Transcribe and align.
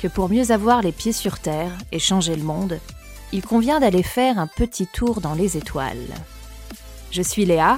que 0.00 0.08
pour 0.08 0.30
mieux 0.30 0.50
avoir 0.50 0.80
les 0.80 0.92
pieds 0.92 1.12
sur 1.12 1.38
Terre 1.38 1.72
et 1.92 1.98
changer 1.98 2.34
le 2.34 2.42
monde, 2.42 2.80
il 3.32 3.42
convient 3.42 3.80
d'aller 3.80 4.02
faire 4.02 4.38
un 4.38 4.46
petit 4.46 4.86
tour 4.86 5.20
dans 5.20 5.34
les 5.34 5.58
étoiles. 5.58 6.08
Je 7.10 7.20
suis 7.20 7.44
Léa, 7.44 7.76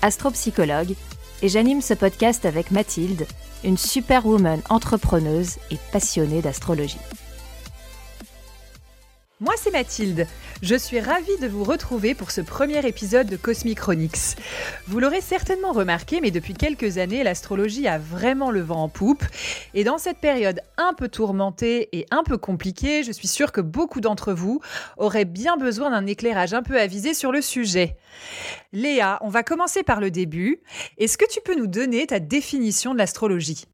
astropsychologue, 0.00 0.94
et 1.42 1.48
j'anime 1.48 1.82
ce 1.82 1.92
podcast 1.92 2.46
avec 2.46 2.70
Mathilde, 2.70 3.26
une 3.64 3.76
superwoman 3.76 4.62
entrepreneuse 4.70 5.58
et 5.70 5.76
passionnée 5.92 6.40
d'astrologie. 6.40 6.98
Moi, 9.40 9.54
c'est 9.56 9.70
Mathilde. 9.70 10.26
Je 10.60 10.74
suis 10.74 10.98
ravie 10.98 11.38
de 11.40 11.46
vous 11.46 11.62
retrouver 11.62 12.16
pour 12.16 12.32
ce 12.32 12.40
premier 12.40 12.84
épisode 12.84 13.28
de 13.28 13.36
Cosmic 13.36 13.78
Chronix. 13.78 14.34
Vous 14.88 14.98
l'aurez 14.98 15.20
certainement 15.20 15.70
remarqué, 15.70 16.20
mais 16.20 16.32
depuis 16.32 16.54
quelques 16.54 16.98
années, 16.98 17.22
l'astrologie 17.22 17.86
a 17.86 17.98
vraiment 17.98 18.50
le 18.50 18.60
vent 18.60 18.82
en 18.82 18.88
poupe. 18.88 19.22
Et 19.74 19.84
dans 19.84 19.98
cette 19.98 20.18
période 20.18 20.60
un 20.76 20.94
peu 20.94 21.08
tourmentée 21.08 21.88
et 21.96 22.06
un 22.10 22.24
peu 22.24 22.38
compliquée, 22.38 23.04
je 23.04 23.12
suis 23.12 23.28
sûre 23.28 23.52
que 23.52 23.60
beaucoup 23.60 24.00
d'entre 24.00 24.32
vous 24.32 24.60
auraient 24.96 25.24
bien 25.24 25.56
besoin 25.56 25.90
d'un 25.90 26.06
éclairage 26.06 26.54
un 26.54 26.64
peu 26.64 26.80
avisé 26.80 27.14
sur 27.14 27.30
le 27.30 27.40
sujet. 27.40 27.96
Léa, 28.72 29.18
on 29.20 29.28
va 29.28 29.44
commencer 29.44 29.84
par 29.84 30.00
le 30.00 30.10
début. 30.10 30.60
Est-ce 30.98 31.18
que 31.18 31.30
tu 31.30 31.40
peux 31.40 31.54
nous 31.54 31.68
donner 31.68 32.08
ta 32.08 32.18
définition 32.18 32.94
de 32.94 32.98
l'astrologie? 32.98 33.64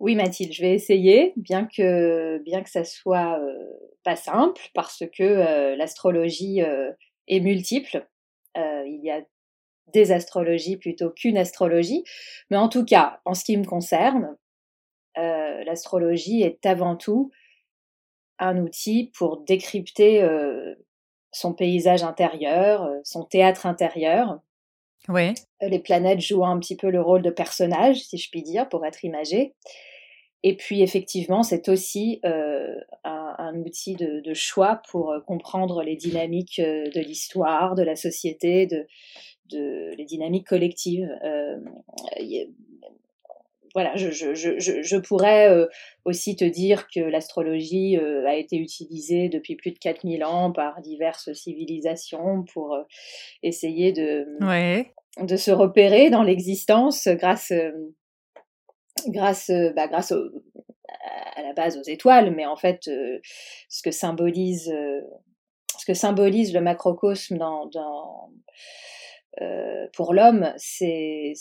Oui, 0.00 0.16
Mathilde, 0.16 0.52
je 0.52 0.62
vais 0.62 0.74
essayer, 0.74 1.32
bien 1.36 1.66
que, 1.66 2.38
bien 2.38 2.62
que 2.62 2.70
ça 2.70 2.84
soit 2.84 3.38
euh, 3.40 3.54
pas 4.02 4.16
simple, 4.16 4.60
parce 4.74 5.04
que 5.16 5.22
euh, 5.22 5.76
l'astrologie 5.76 6.62
euh, 6.62 6.92
est 7.28 7.40
multiple. 7.40 8.06
il 8.56 9.00
y 9.02 9.10
a 9.10 9.22
des 9.92 10.12
astrologies 10.12 10.76
plutôt 10.76 11.10
qu'une 11.10 11.38
astrologie. 11.38 12.04
Mais 12.50 12.56
en 12.56 12.68
tout 12.68 12.84
cas, 12.84 13.20
en 13.24 13.34
ce 13.34 13.44
qui 13.44 13.56
me 13.56 13.64
concerne, 13.64 14.36
l'astrologie 15.16 16.42
est 16.42 16.66
avant 16.66 16.96
tout 16.96 17.30
un 18.38 18.58
outil 18.58 19.12
pour 19.16 19.42
décrypter 19.44 20.26
son 21.32 21.54
paysage 21.54 22.02
intérieur, 22.02 22.90
son 23.04 23.24
théâtre 23.24 23.66
intérieur, 23.66 24.40
Ouais. 25.08 25.34
Euh, 25.62 25.68
les 25.68 25.78
planètes 25.78 26.20
jouent 26.20 26.44
un 26.44 26.58
petit 26.58 26.76
peu 26.76 26.90
le 26.90 27.00
rôle 27.00 27.22
de 27.22 27.30
personnage, 27.30 27.98
si 27.98 28.16
je 28.16 28.30
puis 28.30 28.42
dire, 28.42 28.68
pour 28.68 28.84
être 28.86 29.04
imagé. 29.04 29.54
Et 30.42 30.56
puis 30.56 30.82
effectivement, 30.82 31.42
c'est 31.42 31.68
aussi 31.68 32.20
euh, 32.24 32.74
un, 33.04 33.54
outil 33.56 33.94
de, 33.94 34.34
choix 34.34 34.82
pour 34.90 35.10
euh, 35.10 35.20
comprendre 35.20 35.82
les 35.82 35.96
dynamiques 35.96 36.60
de 36.60 37.00
l'histoire, 37.00 37.74
de 37.74 37.82
la 37.82 37.96
société, 37.96 38.66
de 38.66 38.86
les 39.96 40.04
dynamiques 40.04 40.46
collectives. 40.46 41.08
Voilà, 43.74 43.96
je, 43.96 44.10
je, 44.10 44.34
je, 44.34 44.82
je 44.82 44.96
pourrais 44.96 45.66
aussi 46.04 46.36
te 46.36 46.44
dire 46.44 46.86
que 46.86 47.00
l'astrologie 47.00 47.96
a 47.96 48.36
été 48.36 48.56
utilisée 48.56 49.28
depuis 49.28 49.56
plus 49.56 49.72
de 49.72 49.78
4000 49.78 50.24
ans 50.24 50.52
par 50.52 50.80
diverses 50.80 51.32
civilisations 51.32 52.44
pour 52.52 52.76
essayer 53.42 53.92
de, 53.92 54.26
ouais. 54.40 54.92
de 55.20 55.36
se 55.36 55.50
repérer 55.50 56.10
dans 56.10 56.22
l'existence 56.22 57.08
grâce, 57.08 57.50
euh, 57.50 57.72
grâce, 59.08 59.50
euh, 59.50 59.72
bah, 59.74 59.88
grâce 59.88 60.12
à 60.12 61.42
la 61.42 61.52
base 61.52 61.76
aux 61.78 61.82
étoiles, 61.82 62.34
mais 62.34 62.46
en 62.46 62.56
fait, 62.56 62.88
euh, 62.88 63.18
ce 63.68 63.82
que 63.82 63.90
symbolise, 63.90 64.72
ce 65.78 65.84
que 65.86 65.94
symbolise 65.94 66.54
le 66.54 66.60
macrocosme 66.60 67.36
dans, 67.36 67.66
dans 67.66 68.30
pour 69.92 70.14
l'homme, 70.14 70.52
c'est 70.56 71.34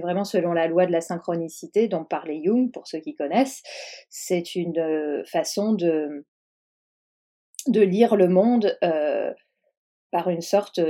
vraiment 0.00 0.24
selon 0.24 0.52
la 0.52 0.66
loi 0.66 0.86
de 0.86 0.92
la 0.92 1.00
synchronicité 1.00 1.88
dont 1.88 2.04
parlait 2.04 2.40
Jung, 2.44 2.70
pour 2.72 2.86
ceux 2.86 3.00
qui 3.00 3.14
connaissent. 3.14 3.62
C'est 4.08 4.54
une 4.54 5.24
façon 5.26 5.72
de, 5.72 6.24
lire 7.66 8.16
le 8.16 8.28
monde 8.28 8.78
par 10.10 10.30
une 10.30 10.42
sorte 10.42 10.80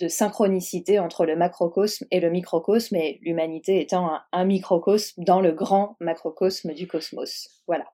de 0.00 0.08
synchronicité 0.08 0.98
entre 0.98 1.26
le 1.26 1.36
macrocosme 1.36 2.06
et 2.10 2.20
le 2.20 2.30
microcosme, 2.30 2.96
et 2.96 3.18
l'humanité 3.22 3.80
étant 3.80 4.18
un, 4.32 4.44
microcosme 4.44 5.22
dans 5.24 5.40
le 5.40 5.52
grand 5.52 5.96
macrocosme 6.00 6.72
du 6.72 6.86
cosmos. 6.88 7.62
Voilà. 7.66 7.84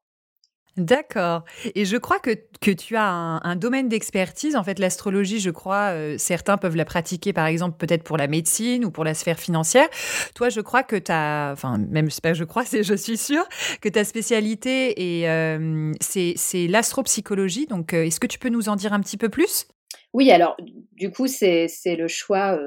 D'accord. 0.76 1.44
Et 1.74 1.86
je 1.86 1.96
crois 1.96 2.18
que, 2.18 2.30
que 2.60 2.70
tu 2.70 2.96
as 2.96 3.06
un, 3.06 3.56
domaine 3.56 3.88
d'expertise. 3.88 4.56
En 4.56 4.62
fait, 4.62 4.78
l'astrologie, 4.78 5.40
je 5.40 5.48
crois, 5.48 5.92
euh, 5.92 6.16
certains 6.18 6.58
peuvent 6.58 6.76
la 6.76 6.84
pratiquer, 6.84 7.32
par 7.32 7.46
exemple, 7.46 7.78
peut-être 7.78 8.02
pour 8.02 8.18
la 8.18 8.26
médecine 8.26 8.84
ou 8.84 8.90
pour 8.90 9.02
la 9.02 9.14
sphère 9.14 9.38
financière. 9.38 9.88
Toi, 10.34 10.50
je 10.50 10.60
crois 10.60 10.82
que 10.82 10.96
tu 10.96 11.10
as, 11.10 11.50
enfin, 11.52 11.78
même 11.78 12.08
pas 12.22 12.34
je 12.34 12.44
crois, 12.44 12.64
c'est 12.66 12.82
je 12.82 12.94
suis 12.94 13.16
sûre, 13.16 13.48
que 13.80 13.88
ta 13.88 14.04
spécialité, 14.04 15.20
et 15.20 15.30
euh, 15.30 15.92
c'est 16.00 16.66
l'astropsychologie. 16.68 17.66
Donc, 17.66 17.94
euh, 17.94 18.04
est-ce 18.04 18.20
que 18.20 18.26
tu 18.26 18.38
peux 18.38 18.50
nous 18.50 18.68
en 18.68 18.76
dire 18.76 18.92
un 18.92 19.00
petit 19.00 19.16
peu 19.16 19.30
plus? 19.30 19.66
Oui, 20.12 20.30
alors 20.30 20.58
du 20.92 21.10
coup, 21.10 21.26
c'est 21.26 21.68
le 21.86 22.08
choix 22.08 22.58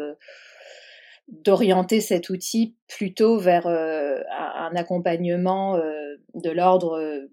d'orienter 1.28 2.02
cet 2.02 2.30
outil 2.30 2.76
plutôt 2.88 3.38
vers 3.38 3.68
un, 3.68 4.76
accompagnement 4.76 5.78
de 6.36 6.50
l'ordre 6.50 7.28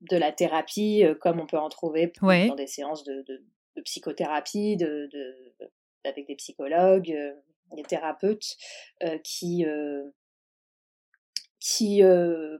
de 0.00 0.16
la 0.16 0.32
thérapie, 0.32 1.04
comme 1.20 1.40
on 1.40 1.46
peut 1.46 1.58
en 1.58 1.68
trouver 1.68 2.12
dans 2.20 2.54
des 2.54 2.66
séances 2.66 3.04
de, 3.04 3.24
psychothérapie, 3.84 4.76
de, 4.76 5.08
avec 6.04 6.26
des 6.26 6.36
psychologues, 6.36 7.14
des 7.74 7.82
thérapeutes, 7.82 8.56
qui, 9.24 9.64
qui 11.60 12.02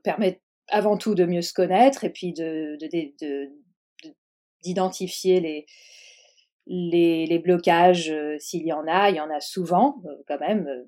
permettent 0.03 0.43
avant 0.69 0.97
tout 0.97 1.15
de 1.15 1.25
mieux 1.25 1.43
se 1.43 1.53
connaître 1.53 2.05
et 2.05 2.11
puis 2.11 2.35
d'identifier 4.63 5.41
les 5.41 5.67
les, 6.67 7.39
blocages, 7.39 8.11
euh, 8.11 8.37
s'il 8.39 8.67
y 8.67 8.73
en 8.73 8.87
a, 8.89 9.11
il 9.11 9.17
y 9.17 9.21
en 9.21 9.31
a 9.31 9.41
souvent 9.41 9.97
euh, 10.05 10.23
quand 10.27 10.41
même. 10.41 10.67
Euh, 10.67 10.85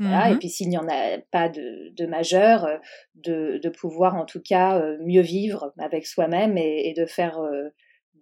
Et 0.00 0.04
mmh 0.04 0.38
puis 0.38 0.48
s'il 0.48 0.68
n'y 0.68 0.78
en 0.78 0.88
a 0.88 1.18
pas 1.30 1.48
de, 1.48 1.90
de 1.94 2.06
majeur, 2.06 2.68
de, 3.14 3.58
de, 3.62 3.68
pouvoir 3.68 4.16
en 4.16 4.24
tout 4.24 4.40
cas 4.40 4.82
mieux 5.00 5.20
vivre 5.20 5.72
avec 5.78 6.06
soi-même 6.06 6.58
et, 6.58 6.88
et, 6.88 6.94
de 6.94 7.06
faire 7.06 7.38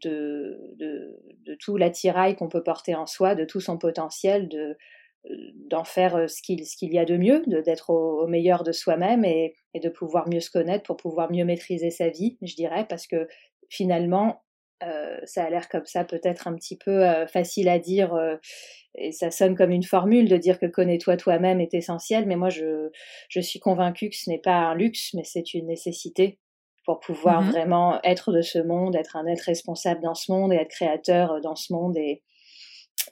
de, 0.03 0.59
de, 0.76 1.19
de, 1.47 1.54
tout 1.54 1.76
l'attirail 1.76 2.37
qu'on 2.37 2.48
peut 2.48 2.62
porter 2.62 2.94
en 2.94 3.06
soi, 3.06 3.34
de 3.34 3.44
tout 3.44 3.60
son 3.60 3.78
potentiel, 3.78 4.48
de 4.48 4.76
d'en 5.71 5.84
faire 5.84 6.28
ce 6.28 6.42
qu'il 6.42 6.66
ce 6.66 6.76
qu'il 6.76 6.92
y 6.92 6.98
a 6.98 7.04
de 7.04 7.16
mieux, 7.16 7.42
d'être 7.65 7.91
au, 7.91 8.22
au, 8.22 8.26
meilleur 8.26 8.65
de 8.65 8.72
soi-même 8.72 9.25
et, 9.25 9.54
et 9.72 9.81
de 9.81 9.88
pouvoir 9.88 10.28
mieux 10.28 10.41
se 10.41 10.50
connaître 10.50 10.82
pour 10.82 10.97
pouvoir 10.97 11.31
mieux 11.31 11.44
maîtriser 11.44 11.91
sa 11.91 12.09
vie, 12.09 12.37
je 12.42 12.56
dirais, 12.56 12.87
parce 12.88 13.06
que 13.06 13.28
finalement, 13.71 14.42
euh, 14.82 15.19
ça 15.25 15.44
a 15.44 15.50
l'air 15.50 15.69
comme 15.69 15.87
ça 15.87 16.04
peut-être 16.04 16.48
un 16.48 16.54
petit 16.54 16.76
peu 16.76 17.04
euh, 17.04 17.26
facile 17.26 17.69
à 17.69 17.78
dire 17.78 18.15
euh, 18.15 18.36
et 18.95 19.12
ça 19.12 19.30
sonne 19.30 19.57
comme 19.57 19.71
une 19.71 19.83
formule 19.83 20.28
de 20.28 20.36
dire 20.36 20.59
que 20.59 20.66
connais-toi 20.66 21.16
toi-même 21.16 21.60
est 21.60 21.74
essentiel, 21.74 22.27
mais 22.27 22.36
moi 22.36 22.51
je, 22.51 22.91
je 23.28 23.41
suis 23.41 23.60
convaincue 23.60 24.10
que 24.10 24.16
ce 24.16 24.28
n'est 24.28 24.39
pas 24.39 24.57
un 24.57 24.74
luxe, 24.74 25.15
mais 25.15 25.24
c'est 25.24 25.54
une 25.54 25.66
nécessité 25.66 26.39
pour 26.84 27.01
pouvoir 27.01 27.42
mmh 27.42 27.51
vraiment 27.51 28.01
être 28.03 28.33
de 28.33 28.42
ce 28.42 28.59
monde, 28.59 28.97
être 28.97 29.16
un 29.16 29.27
être 29.27 29.42
responsable 29.42 30.03
dans 30.03 30.15
ce 30.15 30.33
monde 30.33 30.53
et 30.53 30.57
être 30.57 30.71
créateur 30.71 31.41
dans 31.41 31.54
ce 31.54 31.72
monde 31.72 31.97
et, 31.97 32.22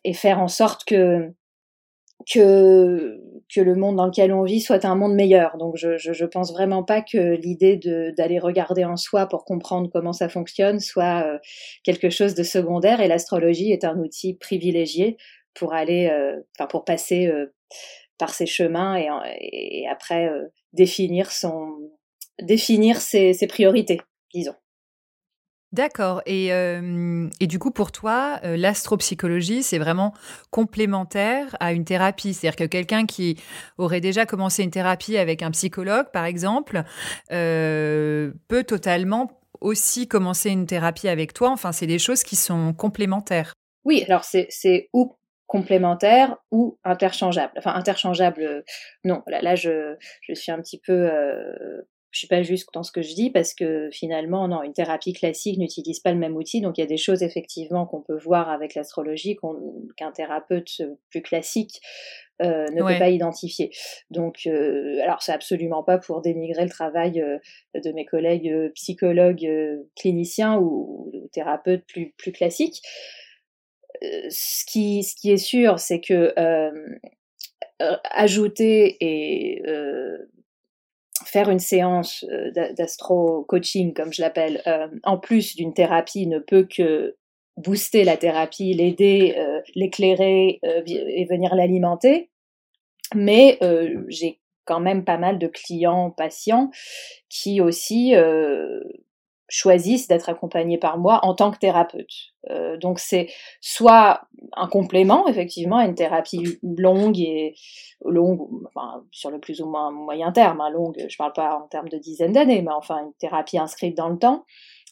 et 0.04 0.12
faire 0.12 0.40
en 0.40 0.48
sorte 0.48 0.84
que 0.84 1.32
que, 2.28 3.20
que 3.54 3.60
le 3.60 3.74
monde 3.74 3.96
dans 3.96 4.06
lequel 4.06 4.32
on 4.32 4.42
vit 4.42 4.60
soit 4.60 4.84
un 4.84 4.94
monde 4.94 5.14
meilleur. 5.14 5.56
Donc 5.58 5.76
je, 5.76 5.96
je, 5.96 6.12
je 6.12 6.24
pense 6.24 6.52
vraiment 6.52 6.82
pas 6.82 7.02
que 7.02 7.36
l'idée 7.36 7.78
d'aller 8.16 8.38
regarder 8.38 8.84
en 8.84 8.96
soi 8.96 9.26
pour 9.26 9.44
comprendre 9.44 9.90
comment 9.92 10.12
ça 10.12 10.28
fonctionne 10.28 10.80
soit 10.80 11.24
euh, 11.24 11.38
quelque 11.84 12.10
chose 12.10 12.34
de 12.34 12.42
secondaire 12.42 13.00
et 13.00 13.08
l'astrologie 13.08 13.72
est 13.72 13.84
un 13.84 13.98
outil 13.98 14.34
privilégié 14.34 15.16
pour 15.54 15.74
aller, 15.74 16.08
euh, 16.08 16.40
enfin 16.58 16.66
pour 16.66 16.84
passer 16.84 17.26
euh, 17.26 17.46
par 18.18 18.30
ces 18.30 18.46
chemins 18.46 18.96
et, 18.96 19.08
et 19.82 19.88
après 19.88 20.30
définir 20.72 21.32
son 21.32 21.78
définir 22.42 23.00
ses, 23.00 23.32
ses 23.32 23.46
priorités, 23.46 24.00
disons. 24.34 24.54
D'accord. 25.72 26.20
Et, 26.26 26.48
et, 26.48 27.46
du 27.46 27.58
coup, 27.58 27.70
pour 27.70 27.92
toi, 27.92 28.40
l'astropsychologie, 28.42 29.62
c'est 29.62 29.78
vraiment 29.78 30.12
complémentaire 30.50 31.56
à 31.60 31.72
une 31.72 31.84
thérapie. 31.84 32.34
C'est-à-dire 32.34 32.56
que 32.56 32.64
quelqu'un 32.64 33.06
qui 33.06 33.40
aurait 33.78 34.00
déjà 34.00 34.26
commencé 34.26 34.64
une 34.64 34.70
thérapie 34.70 35.16
avec 35.16 35.42
un 35.42 35.52
psychologue, 35.52 36.06
par 36.12 36.24
exemple, 36.24 36.82
peut 37.28 38.64
totalement 38.66 39.30
aussi 39.60 40.08
commencer 40.08 40.50
une 40.50 40.66
thérapie 40.66 41.08
avec 41.08 41.34
toi. 41.34 41.50
Enfin, 41.50 41.70
c'est 41.70 41.86
des 41.86 41.98
choses 41.98 42.24
qui 42.24 42.36
sont 42.36 42.72
complémentaires. 42.72 43.52
Oui, 43.84 44.02
alors 44.06 44.24
c'est 44.24 44.88
ou 44.92 45.16
complémentaire 45.46 46.36
ou 46.50 46.78
interchangeable. 46.84 47.52
Enfin, 47.56 47.74
interchangeable, 47.74 48.64
non. 49.04 49.22
Là, 49.26 49.42
là 49.42 49.54
je, 49.56 49.96
je 50.22 50.34
suis 50.34 50.52
un 50.52 50.60
petit 50.60 50.78
peu 50.78 51.10
je 52.10 52.18
suis 52.18 52.28
pas 52.28 52.42
juste 52.42 52.68
dans 52.74 52.82
ce 52.82 52.90
que 52.90 53.02
je 53.02 53.14
dis 53.14 53.30
parce 53.30 53.54
que 53.54 53.88
finalement, 53.92 54.48
non, 54.48 54.62
une 54.62 54.72
thérapie 54.72 55.12
classique 55.12 55.58
n'utilise 55.58 56.00
pas 56.00 56.12
le 56.12 56.18
même 56.18 56.36
outil. 56.36 56.60
Donc 56.60 56.78
il 56.78 56.80
y 56.80 56.84
a 56.84 56.88
des 56.88 56.96
choses 56.96 57.22
effectivement 57.22 57.86
qu'on 57.86 58.00
peut 58.00 58.18
voir 58.18 58.48
avec 58.50 58.74
l'astrologie 58.74 59.36
qu'un 59.96 60.10
thérapeute 60.10 60.82
plus 61.10 61.22
classique 61.22 61.80
euh, 62.42 62.66
ne 62.72 62.82
peut 62.82 62.98
pas 62.98 63.10
identifier. 63.10 63.70
Donc, 64.10 64.46
euh, 64.46 64.98
alors 65.02 65.22
c'est 65.22 65.32
absolument 65.32 65.84
pas 65.84 65.98
pour 65.98 66.22
dénigrer 66.22 66.64
le 66.64 66.70
travail 66.70 67.20
euh, 67.20 67.38
de 67.74 67.92
mes 67.92 68.06
collègues 68.06 68.72
psychologues, 68.74 69.46
cliniciens 69.94 70.56
ou, 70.56 71.10
ou, 71.12 71.28
thérapeutes 71.32 71.84
plus 71.86 72.12
plus 72.16 72.32
classiques. 72.32 72.82
ce 74.02 74.64
qui 74.66 75.04
ce 75.04 75.14
qui 75.14 75.30
est 75.30 75.36
sûr, 75.36 75.78
c'est 75.78 76.00
que 76.00 76.32
ajouter 77.78 78.96
et 79.00 79.62
faire 81.24 81.50
une 81.50 81.58
séance 81.58 82.24
euh, 82.30 82.50
d'astro-coaching, 82.74 83.94
comme 83.94 84.12
je 84.12 84.22
l'appelle, 84.22 84.62
euh, 84.66 84.88
en 85.04 85.18
plus 85.18 85.56
d'une 85.56 85.74
thérapie, 85.74 86.26
ne 86.26 86.38
peut 86.38 86.66
que 86.70 87.16
booster 87.56 88.04
la 88.04 88.16
thérapie, 88.16 88.72
l'aider, 88.72 89.34
euh, 89.36 89.60
l'éclairer 89.74 90.60
et 90.62 91.26
venir 91.28 91.54
l'alimenter. 91.54 92.30
Mais 93.14 93.58
j'ai 94.08 94.40
quand 94.64 94.80
même 94.80 95.04
pas 95.04 95.18
mal 95.18 95.38
de 95.38 95.48
clients, 95.48 96.10
patients 96.10 96.70
qui 97.28 97.60
aussi 97.60 98.14
choisissent 99.50 100.08
d'être 100.08 100.28
accompagnés 100.28 100.78
par 100.78 100.96
moi 100.96 101.20
en 101.22 101.34
tant 101.34 101.50
que 101.50 101.58
thérapeute. 101.58 102.32
Euh, 102.48 102.78
donc 102.78 102.98
c'est 102.98 103.28
soit 103.60 104.22
un 104.56 104.68
complément 104.68 105.26
effectivement 105.28 105.76
à 105.76 105.84
une 105.84 105.94
thérapie 105.94 106.58
longue 106.62 107.18
et 107.18 107.54
longue, 108.04 108.40
enfin 108.66 109.04
sur 109.10 109.30
le 109.30 109.38
plus 109.38 109.60
ou 109.60 109.66
moins 109.68 109.90
moyen 109.90 110.32
terme, 110.32 110.60
hein, 110.60 110.70
longue, 110.70 111.04
je 111.06 111.16
parle 111.18 111.34
pas 111.34 111.56
en 111.56 111.66
termes 111.68 111.88
de 111.88 111.98
dizaines 111.98 112.32
d'années, 112.32 112.62
mais 112.62 112.72
enfin 112.72 113.04
une 113.04 113.12
thérapie 113.14 113.58
inscrite 113.58 113.96
dans 113.96 114.08
le 114.08 114.18
temps. 114.18 114.44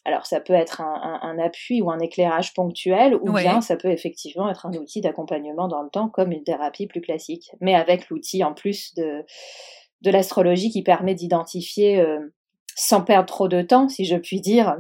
Alors 0.05 0.27
ça 0.27 0.41
peut 0.41 0.55
être 0.55 0.81
un, 0.81 1.21
un, 1.23 1.29
un 1.29 1.39
appui 1.39 1.81
ou 1.81 1.91
un 1.91 1.99
éclairage 2.01 2.53
ponctuel, 2.55 3.15
ou 3.15 3.33
bien 3.33 3.61
ça 3.61 3.77
peut 3.77 3.91
effectivement 3.91 4.51
être 4.51 4.67
un 4.67 4.73
outil 4.75 5.01
d'accompagnement 5.01 5.69
dans 5.69 5.83
le 5.83 5.91
temps 5.91 6.09
comme 6.09 6.33
une 6.33 6.45
thérapie 6.45 6.87
plus 6.87 7.01
classique, 7.01 7.51
mais 7.61 7.75
avec 7.75 8.09
l'outil 8.09 8.43
en 8.45 8.55
plus 8.55 8.95
de 8.95 9.25
de 10.01 10.11
l'astrologie 10.11 10.71
qui 10.71 10.83
permet 10.83 11.15
d'identifier 11.15 12.01
euh, 12.01 12.21
sans 12.79 13.03
perdre 13.03 13.27
trop 13.27 13.49
de 13.49 13.61
temps, 13.61 13.89
si 13.89 14.05
je 14.05 14.17
puis 14.17 14.41
dire, 14.41 14.77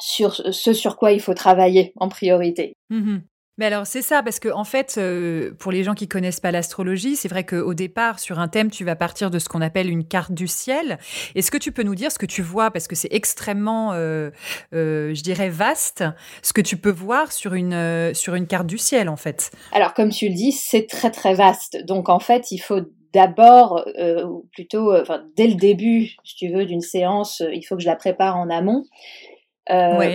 sur 0.00 0.34
ce 0.34 0.72
sur 0.72 0.96
quoi 0.96 1.12
il 1.12 1.20
faut 1.20 1.34
travailler 1.34 1.92
en 1.96 2.08
priorité. 2.08 2.76
Mmh 2.90 3.18
Mais 3.58 3.66
alors 3.66 3.86
c'est 3.86 4.02
ça, 4.02 4.24
parce 4.24 4.40
que 4.40 4.48
en 4.48 4.64
fait, 4.64 4.96
euh, 4.98 5.52
pour 5.56 5.70
les 5.70 5.84
gens 5.84 5.94
qui 5.94 6.08
connaissent 6.08 6.40
pas 6.40 6.50
l'astrologie, 6.50 7.14
c'est 7.14 7.28
vrai 7.28 7.46
qu'au 7.46 7.74
départ, 7.74 8.18
sur 8.18 8.40
un 8.40 8.48
thème, 8.48 8.72
tu 8.72 8.84
vas 8.84 8.96
partir 8.96 9.30
de 9.30 9.38
ce 9.38 9.48
qu'on 9.48 9.60
appelle 9.60 9.88
une 9.88 10.04
carte 10.04 10.32
du 10.32 10.48
ciel. 10.48 10.98
Est-ce 11.36 11.52
que 11.52 11.58
tu 11.58 11.70
peux 11.70 11.84
nous 11.84 11.94
dire 11.94 12.10
ce 12.10 12.18
que 12.18 12.26
tu 12.26 12.42
vois, 12.42 12.72
parce 12.72 12.88
que 12.88 12.96
c'est 12.96 13.12
extrêmement, 13.12 13.92
euh, 13.92 14.30
euh, 14.74 15.14
je 15.14 15.22
dirais, 15.22 15.48
vaste, 15.48 16.02
ce 16.42 16.52
que 16.52 16.60
tu 16.60 16.76
peux 16.76 16.90
voir 16.90 17.30
sur 17.30 17.54
une, 17.54 18.12
sur 18.14 18.34
une 18.34 18.48
carte 18.48 18.66
du 18.66 18.78
ciel, 18.78 19.08
en 19.08 19.16
fait 19.16 19.52
Alors 19.70 19.94
comme 19.94 20.10
tu 20.10 20.28
le 20.28 20.34
dis, 20.34 20.50
c'est 20.50 20.88
très 20.88 21.12
très 21.12 21.34
vaste. 21.34 21.78
Donc 21.86 22.08
en 22.08 22.18
fait, 22.18 22.50
il 22.50 22.58
faut 22.58 22.80
d'abord, 23.12 23.86
euh, 23.98 24.24
ou 24.24 24.48
plutôt, 24.52 24.92
euh, 24.92 25.02
enfin, 25.02 25.24
dès 25.36 25.46
le 25.46 25.54
début, 25.54 26.16
si 26.24 26.36
tu 26.36 26.48
veux, 26.48 26.64
d'une 26.64 26.80
séance, 26.80 27.40
euh, 27.40 27.52
il 27.52 27.62
faut 27.62 27.76
que 27.76 27.82
je 27.82 27.88
la 27.88 27.96
prépare 27.96 28.36
en 28.36 28.50
amont 28.50 28.84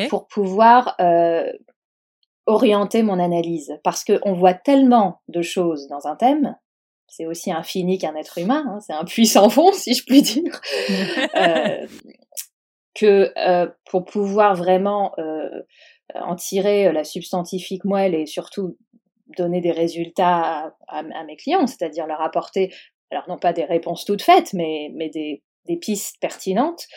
pour 0.10 0.28
pouvoir 0.28 0.96
orienter 2.46 3.02
mon 3.02 3.20
analyse. 3.20 3.80
Parce 3.84 4.04
qu'on 4.04 4.34
voit 4.34 4.54
tellement 4.54 5.22
de 5.28 5.42
choses 5.42 5.88
dans 5.88 6.06
un 6.08 6.16
thème, 6.16 6.56
c'est 7.08 7.26
aussi 7.26 7.52
infini 7.52 7.98
qu'un 7.98 8.16
être 8.16 8.38
humain, 8.38 8.66
hein, 8.68 8.80
c'est 8.82 8.94
un 8.94 9.06
puissant 9.06 9.50
fond, 9.50 9.72
si 9.72 9.94
je 9.94 10.04
puis 10.04 10.22
dire, 10.22 10.62
que 12.94 13.32
pour 13.90 14.06
pouvoir 14.06 14.56
vraiment 14.56 15.14
en 16.14 16.36
tirer 16.36 16.92
la 16.92 17.04
substantifique 17.04 17.86
moelle 17.86 18.14
et 18.14 18.26
surtout 18.26 18.78
donner 19.36 19.62
des 19.62 19.72
résultats 19.72 20.74
à, 20.88 21.00
à, 21.00 21.24
mes 21.26 21.36
clients, 21.36 21.68
c'est-à-dire 21.68 22.08
leur 22.08 22.22
apporter, 22.22 22.74
alors 23.12 23.26
non 23.28 23.38
pas 23.38 23.54
des 23.54 23.66
réponses 23.66 24.06
toutes 24.06 24.22
faites, 24.22 24.54
mais, 24.54 24.92
mais 24.96 25.10
des, 25.10 25.44
des 25.66 25.78
pistes 25.78 26.18
pertinentes. 26.22 26.88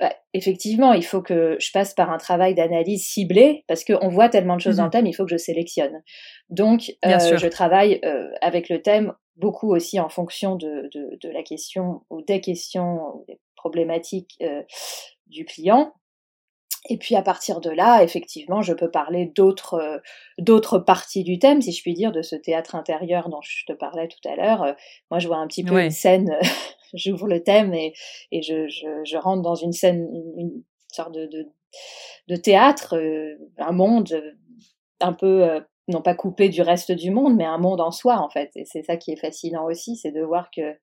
Bah, 0.00 0.12
effectivement, 0.32 0.92
il 0.92 1.04
faut 1.04 1.22
que 1.22 1.56
je 1.60 1.70
passe 1.72 1.94
par 1.94 2.10
un 2.10 2.18
travail 2.18 2.54
d'analyse 2.54 3.06
ciblé 3.06 3.64
parce 3.68 3.84
qu'on 3.84 4.08
voit 4.08 4.28
tellement 4.28 4.56
de 4.56 4.60
choses 4.60 4.76
mmh 4.76 4.78
dans 4.78 4.84
le 4.84 4.90
thème, 4.90 5.06
il 5.06 5.12
faut 5.12 5.24
que 5.24 5.30
je 5.30 5.36
sélectionne. 5.36 6.02
Donc, 6.48 6.92
euh, 7.04 7.36
je 7.36 7.46
travaille 7.46 8.00
euh, 8.04 8.28
avec 8.40 8.68
le 8.68 8.82
thème 8.82 9.12
beaucoup 9.36 9.72
aussi 9.72 10.00
en 10.00 10.08
fonction 10.08 10.56
de, 10.56 10.88
de, 10.92 11.16
de, 11.20 11.28
la 11.28 11.42
question 11.42 12.02
ou 12.10 12.22
des 12.22 12.40
questions 12.40 13.14
ou 13.14 13.24
des 13.28 13.38
problématiques 13.56 14.36
euh, 14.42 14.62
du 15.26 15.44
client. 15.44 15.92
Et 16.90 16.98
puis 16.98 17.16
à 17.16 17.22
partir 17.22 17.60
de 17.60 17.70
là, 17.70 18.02
effectivement, 18.02 18.60
je 18.60 18.74
peux 18.74 18.90
parler 18.90 19.26
d'autres 19.34 19.74
euh, 19.74 19.98
d'autres 20.38 20.78
parties 20.78 21.24
du 21.24 21.38
thème, 21.38 21.62
si 21.62 21.72
je 21.72 21.80
puis 21.80 21.94
dire, 21.94 22.12
de 22.12 22.20
ce 22.20 22.36
théâtre 22.36 22.74
intérieur 22.74 23.30
dont 23.30 23.40
je 23.42 23.64
te 23.66 23.72
parlais 23.72 24.08
tout 24.08 24.28
à 24.28 24.36
l'heure. 24.36 24.62
Euh, 24.62 24.72
moi, 25.10 25.18
je 25.18 25.26
vois 25.26 25.38
un 25.38 25.46
petit 25.46 25.64
peu 25.64 25.82
une 25.82 25.90
scène, 25.90 26.36
j'ouvre 26.94 27.26
le 27.26 27.42
thème 27.42 27.72
et, 27.72 27.94
et 28.32 28.42
je, 28.42 28.68
je, 28.68 29.02
je, 29.04 29.16
rentre 29.16 29.42
dans 29.42 29.54
une 29.54 29.72
scène, 29.72 30.06
une, 30.36 30.62
sorte 30.92 31.12
de, 31.12 31.26
de, 31.26 31.48
de 32.28 32.36
théâtre, 32.36 32.96
euh, 32.96 33.36
un 33.58 33.72
monde 33.72 34.34
un 35.00 35.12
peu 35.12 35.48
non 35.88 36.02
pas 36.02 36.14
coupé 36.14 36.48
du 36.48 36.62
reste 36.62 36.92
du 36.92 37.10
monde, 37.10 37.34
mais 37.34 37.44
un 37.44 37.58
monde 37.58 37.80
en 37.80 37.90
soi 37.90 38.18
en 38.18 38.28
fait. 38.28 38.50
Et 38.56 38.64
c'est 38.64 38.82
ça 38.82 38.96
qui 38.96 39.10
est 39.10 39.16
fascinant 39.20 39.66
aussi, 39.66 39.96
c'est 39.96 40.12
de 40.12 40.22
voir 40.22 40.50
que 40.50 40.76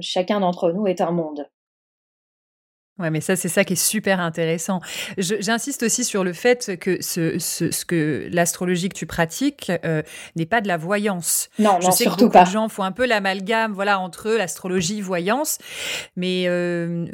chacun 0.00 0.40
d'entre 0.40 0.72
nous 0.72 0.86
est 0.86 1.00
un 1.00 1.10
monde. 1.10 1.48
Ouais, 2.98 3.10
mais 3.10 3.20
ça, 3.20 3.36
c'est 3.36 3.48
ça 3.48 3.64
qui 3.64 3.74
est 3.74 3.76
super 3.76 4.20
intéressant. 4.20 4.80
J'insiste 5.18 5.82
aussi 5.84 6.04
sur 6.04 6.24
le 6.24 6.32
fait 6.32 6.76
que 6.78 7.00
ce, 7.00 7.38
ce, 7.38 7.70
ce 7.70 7.84
que 7.84 8.28
l'astrologie 8.32 8.88
que 8.88 8.96
tu 8.96 9.06
pratiques 9.06 9.70
euh, 9.84 10.02
n'est 10.34 10.46
pas 10.46 10.60
de 10.60 10.68
la 10.68 10.76
voyance. 10.76 11.48
Non, 11.58 11.76
Je 11.80 11.86
non, 11.86 11.92
sais 11.92 12.02
surtout 12.04 12.16
que 12.16 12.22
beaucoup 12.24 12.32
pas. 12.32 12.44
de 12.44 12.50
gens 12.50 12.68
font 12.68 12.82
un 12.82 12.92
peu 12.92 13.06
l'amalgame, 13.06 13.72
voilà, 13.72 14.00
entre 14.00 14.30
l'astrologie, 14.30 15.00
voyance. 15.00 15.58
Mais 16.16 16.44
euh, 16.48 17.06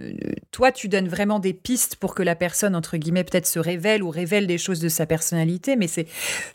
toi, 0.53 0.73
tu 0.73 0.89
donnes 0.89 1.09
vraiment 1.09 1.39
des 1.39 1.53
pistes 1.53 1.97
pour 1.97 2.15
que 2.15 2.23
la 2.23 2.35
personne, 2.35 2.75
entre 2.75 2.97
guillemets, 2.97 3.25
peut-être 3.25 3.47
se 3.47 3.59
révèle 3.59 4.03
ou 4.03 4.11
révèle 4.11 4.47
des 4.47 4.59
choses 4.59 4.81
de 4.81 4.89
sa 4.89 5.05
personnalité, 5.07 5.77
mais 5.77 5.87
c'est, 5.87 6.07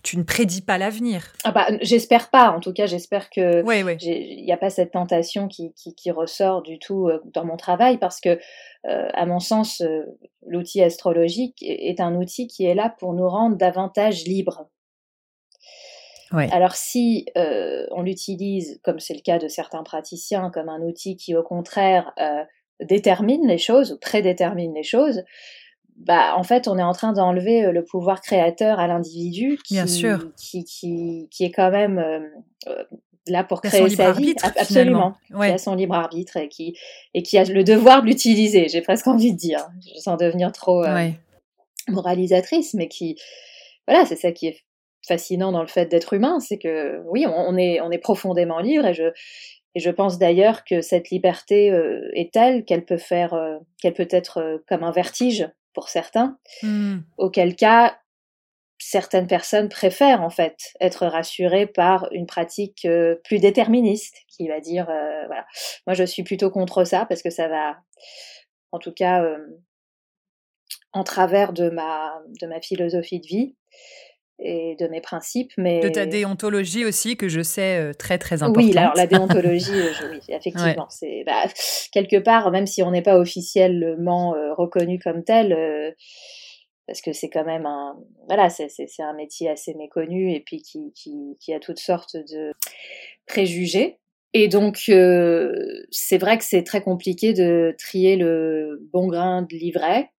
tu 0.03 0.17
ne 0.17 0.24
prédis 0.24 0.62
pas 0.62 0.77
l'avenir. 0.77 1.24
Ah 1.43 1.51
bah, 1.51 1.67
j'espère 1.81 2.29
pas. 2.29 2.50
En 2.50 2.59
tout 2.59 2.74
cas, 2.74 2.88
j'espère 2.88 3.29
que 3.29 3.62
ouais. 3.62 3.98
il 4.01 4.43
n'y 4.43 4.51
a 4.51 4.57
pas 4.57 4.69
cette 4.69 4.91
tentation 4.91 5.48
qui, 5.48 5.74
qui, 5.74 5.93
qui 5.93 6.09
ressort 6.12 6.62
du 6.63 6.79
tout 6.79 7.07
euh, 7.07 7.19
dans 7.33 7.45
mon 7.45 7.57
travail 7.57 7.98
parce 7.98 8.19
que 8.19 8.39
à 8.86 9.25
mon 9.25 9.39
sens, 9.39 9.81
euh, 9.81 10.05
l'outil 10.48 10.81
astrologique 10.81 11.62
est 11.62 12.00
un 12.00 12.15
outil 12.15 12.48
qui 12.48 12.65
est 12.65 12.75
là 12.75 12.93
pour 13.00 13.13
nous 13.13 13.27
rendre 13.27 13.57
davantage 13.57 14.24
libres. 14.24 14.69
Ouais. 16.31 16.48
Alors 16.51 16.75
si 16.75 17.25
euh, 17.38 17.88
on 17.91 18.03
l'utilise, 18.03 18.79
comme 18.83 19.00
c'est 19.00 19.15
le 19.15 19.21
cas 19.21 19.39
de 19.39 19.48
certains 19.48 19.83
praticiens, 19.83 20.51
comme 20.51 20.69
un 20.69 20.81
outil 20.81 21.17
qui 21.17 21.36
au 21.36 21.43
contraire 21.43 22.13
euh, 22.19 22.43
détermine 22.81 23.48
les 23.48 23.57
choses 23.57 23.93
ou 23.93 23.98
prédétermine 23.98 24.74
les 24.74 24.83
choses, 24.83 25.24
bah 25.95 26.36
en 26.38 26.43
fait 26.43 26.67
on 26.67 26.77
est 26.77 26.83
en 26.83 26.93
train 26.93 27.13
d'enlever 27.13 27.65
euh, 27.65 27.71
le 27.71 27.83
pouvoir 27.83 28.21
créateur 28.21 28.79
à 28.79 28.88
l'individu 28.88 29.57
qui, 29.65 29.79
qui, 30.38 30.63
qui, 30.63 31.27
qui, 31.29 31.43
est 31.43 31.51
quand 31.51 31.71
même 31.71 32.00
euh, 32.00 32.83
là 33.29 33.43
pour 33.43 33.62
créer 33.62 33.89
sa 33.89 34.12
vie, 34.12 34.31
arbitre, 34.31 34.45
absolument, 34.45 35.15
ouais. 35.31 35.48
qui 35.48 35.53
a 35.53 35.57
son 35.57 35.75
libre 35.75 35.95
arbitre 35.95 36.38
et 36.38 36.50
qui 36.50 36.75
et 37.13 37.24
qui 37.24 37.38
a 37.38 37.43
le 37.43 37.63
devoir 37.63 38.01
de 38.01 38.07
l'utiliser. 38.07 38.67
J'ai 38.67 38.81
presque 38.81 39.07
envie 39.07 39.33
de 39.33 39.38
dire, 39.38 39.67
sans 39.98 40.17
devenir 40.17 40.51
trop 40.51 40.83
euh, 40.83 40.93
ouais. 40.93 41.13
moralisatrice, 41.88 42.74
mais 42.74 42.88
qui, 42.88 43.15
voilà, 43.88 44.05
c'est 44.05 44.15
ça 44.15 44.31
qui 44.31 44.48
est 44.48 44.57
fascinant 45.07 45.51
dans 45.51 45.62
le 45.62 45.67
fait 45.67 45.86
d'être 45.86 46.13
humain, 46.13 46.39
c'est 46.39 46.57
que 46.57 47.01
oui, 47.05 47.25
on, 47.27 47.57
est 47.57 47.81
on 47.81 47.91
est 47.91 47.98
profondément 47.98 48.59
libre 48.59 48.86
et 48.86 48.93
je 48.93 49.12
et 49.75 49.79
je 49.79 49.91
pense 49.91 50.17
d'ailleurs 50.17 50.63
que 50.65 50.81
cette 50.81 51.12
liberté 51.12 51.71
euh, 51.71 52.09
est 52.13 52.33
telle 52.33 52.65
qu'elle 52.65 52.86
peut 52.86 52.98
faire 52.98 53.33
euh, 53.33 53.57
qu'elle 53.81 53.93
peut 53.93 54.07
être 54.09 54.63
comme 54.67 54.83
un 54.83 54.91
vertige 54.91 55.48
pour 55.74 55.89
certains, 55.89 56.38
mm. 56.63 56.98
auquel 57.17 57.55
cas 57.55 57.98
certaines 58.79 59.27
personnes 59.27 59.69
préfèrent 59.69 60.21
en 60.21 60.29
fait 60.29 60.55
être 60.79 61.05
rassurées 61.05 61.67
par 61.67 62.07
une 62.12 62.25
pratique 62.25 62.86
euh, 62.86 63.15
plus 63.25 63.39
déterministe 63.39 64.15
qui 64.29 64.48
va 64.48 64.62
dire 64.62 64.89
euh, 64.89 65.25
voilà 65.27 65.45
moi 65.86 65.93
je 65.93 66.05
suis 66.05 66.24
plutôt 66.24 66.50
contre 66.50 66.86
ça 66.86 67.05
parce 67.05 67.21
que 67.21 67.29
ça 67.29 67.50
va 67.50 67.77
en 68.71 68.79
tout 68.79 68.93
cas 68.93 69.21
euh, 69.21 69.38
en 70.93 71.03
travers 71.03 71.53
de 71.53 71.69
ma, 71.69 72.19
de 72.41 72.48
ma 72.48 72.62
philosophie 72.62 73.19
de 73.19 73.27
vie 73.27 73.55
et 74.41 74.77
de 74.79 74.88
mes 74.88 75.01
principes. 75.01 75.51
Mais... 75.57 75.81
De 75.81 75.89
ta 75.89 76.05
déontologie 76.05 76.86
aussi, 76.86 77.17
que 77.17 77.27
je 77.27 77.41
sais 77.41 77.91
très 78.00 78.17
très 78.17 78.41
importante. 78.41 78.71
Oui, 78.71 78.77
alors 78.77 78.95
la 78.95 79.05
déontologie, 79.07 79.71
oui, 80.12 80.19
effectivement. 80.29 80.88
C'est 80.89 81.24
bah, 81.25 81.43
quelque 81.91 82.17
part, 82.17 82.50
même 82.50 82.65
si 82.65 82.81
on 82.81 82.91
n'est 82.91 83.01
pas 83.01 83.19
officiellement 83.19 84.33
reconnu 84.55 84.98
comme 84.98 85.24
tel, 85.24 85.93
parce 86.89 87.01
que 87.01 87.13
c'est 87.13 87.29
quand 87.29 87.46
même 87.46 87.67
un 87.67 87.96
voilà 88.27 88.50
c'est 88.50 88.67
un 88.98 89.13
métier 89.13 89.48
assez 89.48 89.75
méconnu 89.75 90.34
et 90.34 90.39
puis 90.39 90.63
qui, 90.63 90.91
qui, 91.39 91.53
a 91.53 91.60
toutes 91.60 91.77
sortes 91.79 92.15
de 92.15 92.51
préjugés. 93.27 94.00
Et 94.34 94.48
donc 94.48 94.77
c'est 94.77 96.17
vrai 96.17 96.39
que 96.39 96.43
c'est 96.43 96.63
très 96.63 96.81
compliqué 96.81 97.34
de 97.34 97.75
trier 97.77 98.15
le 98.15 98.79
bon 98.91 99.08
grain 99.08 99.43
de 99.43 99.55
livret 99.55 100.10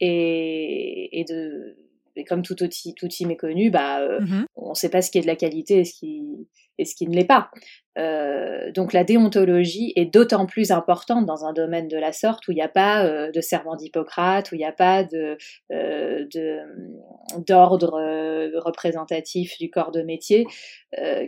et, 0.00 1.20
et 1.20 1.24
de 1.24 1.78
et 2.16 2.24
comme 2.24 2.42
tout 2.42 2.62
outil, 2.62 2.94
tout 2.94 3.06
outil 3.06 3.26
méconnu, 3.26 3.70
bah, 3.70 4.00
mmh 4.20 4.44
on 4.56 4.70
ne 4.70 4.74
sait 4.74 4.88
pas 4.88 5.02
ce 5.02 5.10
qui 5.10 5.18
est 5.18 5.22
de 5.22 5.26
la 5.26 5.36
qualité 5.36 5.80
et 5.80 5.84
ce 5.84 5.94
qui, 5.94 6.48
et 6.78 6.84
ce 6.84 6.94
qui 6.94 7.06
ne 7.06 7.14
l'est 7.14 7.24
pas. 7.24 7.50
Euh, 7.96 8.72
donc 8.72 8.92
la 8.92 9.04
déontologie 9.04 9.92
est 9.94 10.06
d'autant 10.06 10.46
plus 10.46 10.72
importante 10.72 11.26
dans 11.26 11.44
un 11.44 11.52
domaine 11.52 11.86
de 11.86 11.96
la 11.96 12.10
sorte 12.10 12.48
où 12.48 12.50
il 12.50 12.56
n'y 12.56 12.62
a 12.62 12.68
pas 12.68 13.06
euh, 13.06 13.30
de 13.30 13.40
serment 13.40 13.76
d'Hippocrate, 13.76 14.50
où 14.50 14.56
il 14.56 14.58
n'y 14.58 14.64
a 14.64 14.72
pas 14.72 15.04
de, 15.04 15.38
euh, 15.72 16.24
d'ordre 17.46 17.92
représentatif 18.58 19.56
du 19.58 19.70
corps 19.70 19.92
de 19.92 20.02
métier 20.02 20.46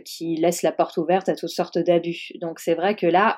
qui 0.05 0.37
laisse 0.37 0.61
la 0.61 0.71
porte 0.71 0.95
ouverte 0.95 1.27
à 1.27 1.35
toutes 1.35 1.49
sortes 1.49 1.77
d'abus. 1.77 2.31
Donc 2.39 2.59
c'est 2.59 2.73
vrai 2.73 2.95
que 2.95 3.05
là 3.05 3.37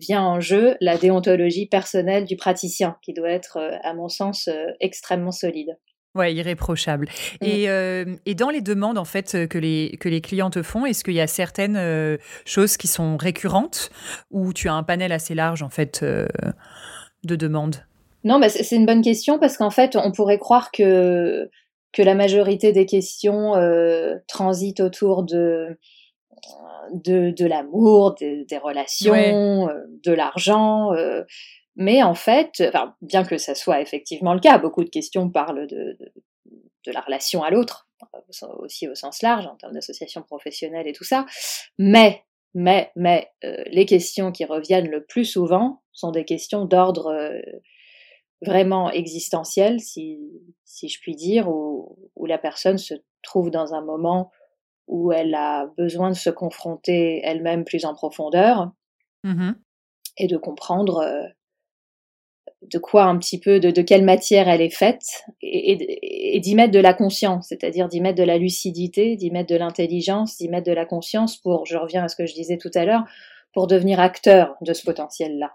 vient 0.00 0.22
en 0.22 0.38
jeu 0.38 0.76
la 0.80 0.96
déontologie 0.96 1.66
personnelle 1.66 2.24
du 2.24 2.36
praticien 2.36 2.96
qui 3.02 3.12
doit 3.12 3.30
être, 3.30 3.58
à 3.82 3.92
mon 3.92 4.08
sens, 4.08 4.48
extrêmement 4.80 5.32
solide. 5.32 5.76
Ouais, 6.18 6.34
irréprochable. 6.34 7.06
Mmh. 7.40 7.46
Et, 7.46 7.70
euh, 7.70 8.04
et, 8.26 8.34
dans 8.34 8.50
les 8.50 8.60
demandes 8.60 8.98
en 8.98 9.04
fait 9.04 9.46
que 9.48 9.56
les 9.56 9.96
que 10.00 10.08
les 10.08 10.20
clients 10.20 10.50
te 10.50 10.62
font, 10.62 10.84
est-ce 10.84 11.04
qu'il 11.04 11.14
y 11.14 11.20
a 11.20 11.28
certaines 11.28 11.76
euh, 11.76 12.16
choses 12.44 12.76
qui 12.76 12.88
sont 12.88 13.16
récurrentes 13.16 13.90
ou 14.32 14.52
tu 14.52 14.68
as 14.68 14.74
un 14.74 14.82
panel 14.82 15.12
assez 15.12 15.36
large 15.36 15.62
en 15.62 15.70
fait 15.70 16.00
euh, 16.02 16.26
de 17.22 17.36
demandes? 17.36 17.76
Non, 18.24 18.40
bah, 18.40 18.48
c'est 18.48 18.74
une 18.74 18.84
bonne 18.84 19.02
question 19.02 19.38
parce 19.38 19.56
qu'en 19.56 19.70
fait, 19.70 19.94
on 19.94 20.10
pourrait 20.10 20.38
croire 20.38 20.72
que 20.72 21.48
que 21.92 22.02
la 22.02 22.16
majorité 22.16 22.72
des 22.72 22.84
questions 22.84 23.52
transitent 24.26 24.80
autour 24.80 25.22
de 25.22 25.78
de, 26.92 27.30
de 27.30 27.46
l'amour, 27.46 28.16
des, 28.16 28.58
relations, 28.60 29.68
de 30.04 30.12
l'argent. 30.12 30.90
Mais 31.78 32.02
en 32.02 32.14
fait, 32.14 32.60
enfin, 32.60 32.96
bien 33.00 33.24
que 33.24 33.38
ça 33.38 33.54
soit 33.54 33.80
effectivement 33.80 34.34
le 34.34 34.40
cas, 34.40 34.58
beaucoup 34.58 34.82
de 34.82 34.90
questions 34.90 35.30
parlent 35.30 35.68
de, 35.68 35.96
de, 36.84 36.92
la 36.92 37.00
relation 37.00 37.44
à 37.44 37.50
l'autre, 37.50 37.88
aussi 38.58 38.88
au 38.88 38.96
sens 38.96 39.22
large, 39.22 39.46
en 39.46 39.54
termes 39.54 39.74
d'association 39.74 40.22
professionnelle 40.22 40.88
et 40.88 40.92
tout 40.92 41.04
ça. 41.04 41.24
Mais, 41.78 42.24
mais, 42.52 42.90
mais, 42.96 43.30
euh, 43.44 43.62
les 43.66 43.86
questions 43.86 44.32
qui 44.32 44.44
reviennent 44.44 44.90
le 44.90 45.04
plus 45.04 45.24
souvent 45.24 45.82
sont 45.92 46.10
des 46.10 46.24
questions 46.24 46.64
d'ordre 46.64 47.12
euh, 47.12 47.40
vraiment 48.42 48.90
existentiel, 48.90 49.78
si, 49.78 50.18
si 50.64 50.88
je 50.88 50.98
puis 51.00 51.14
dire, 51.14 51.48
où, 51.48 51.96
où 52.16 52.26
la 52.26 52.38
personne 52.38 52.78
se 52.78 52.94
trouve 53.22 53.50
dans 53.50 53.74
un 53.74 53.82
moment 53.82 54.32
où 54.88 55.12
elle 55.12 55.34
a 55.34 55.66
besoin 55.76 56.08
de 56.10 56.16
se 56.16 56.30
confronter 56.30 57.20
elle-même 57.22 57.64
plus 57.64 57.84
en 57.84 57.94
profondeur 57.94 58.72
mmh 59.22 59.52
et 60.20 60.26
de 60.26 60.36
comprendre 60.36 60.98
euh, 60.98 61.28
de 62.62 62.78
quoi 62.78 63.04
un 63.04 63.16
petit 63.18 63.38
peu, 63.38 63.60
de, 63.60 63.70
de 63.70 63.82
quelle 63.82 64.04
matière 64.04 64.48
elle 64.48 64.60
est 64.60 64.74
faite, 64.74 65.24
et, 65.42 66.40
d'y 66.40 66.54
mettre 66.54 66.72
de 66.72 66.80
la 66.80 66.94
conscience, 66.94 67.48
c'est-à-dire 67.48 67.88
d'y 67.88 68.00
mettre 68.00 68.18
de 68.18 68.24
la 68.24 68.38
lucidité, 68.38 69.16
d'y 69.16 69.30
mettre 69.30 69.52
de 69.52 69.58
l'intelligence, 69.58 70.36
d'y 70.38 70.48
mettre 70.48 70.66
de 70.66 70.72
la 70.72 70.84
conscience 70.84 71.36
pour, 71.36 71.66
je 71.66 71.76
reviens 71.76 72.04
à 72.04 72.08
ce 72.08 72.16
que 72.16 72.26
je 72.26 72.34
disais 72.34 72.58
tout 72.58 72.70
à 72.74 72.84
l'heure, 72.84 73.04
pour 73.54 73.66
devenir 73.66 74.00
acteur 74.00 74.56
de 74.60 74.72
ce 74.72 74.84
potentiel-là. 74.84 75.52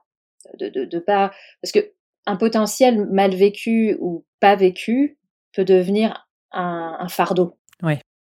De, 0.60 0.67
de, 0.67 0.83
de 0.83 1.00
pas, 1.00 1.31
parce 1.62 1.72
que 1.72 1.93
un 2.25 2.36
potentiel 2.36 3.05
mal 3.05 3.33
vécu 3.33 3.98
ou 4.01 4.25
pas 4.39 4.55
vécu 4.55 5.17
peut 5.53 5.63
devenir 5.63 6.27
un, 6.51 6.98
un 7.00 7.07
fardeau. 7.07 7.57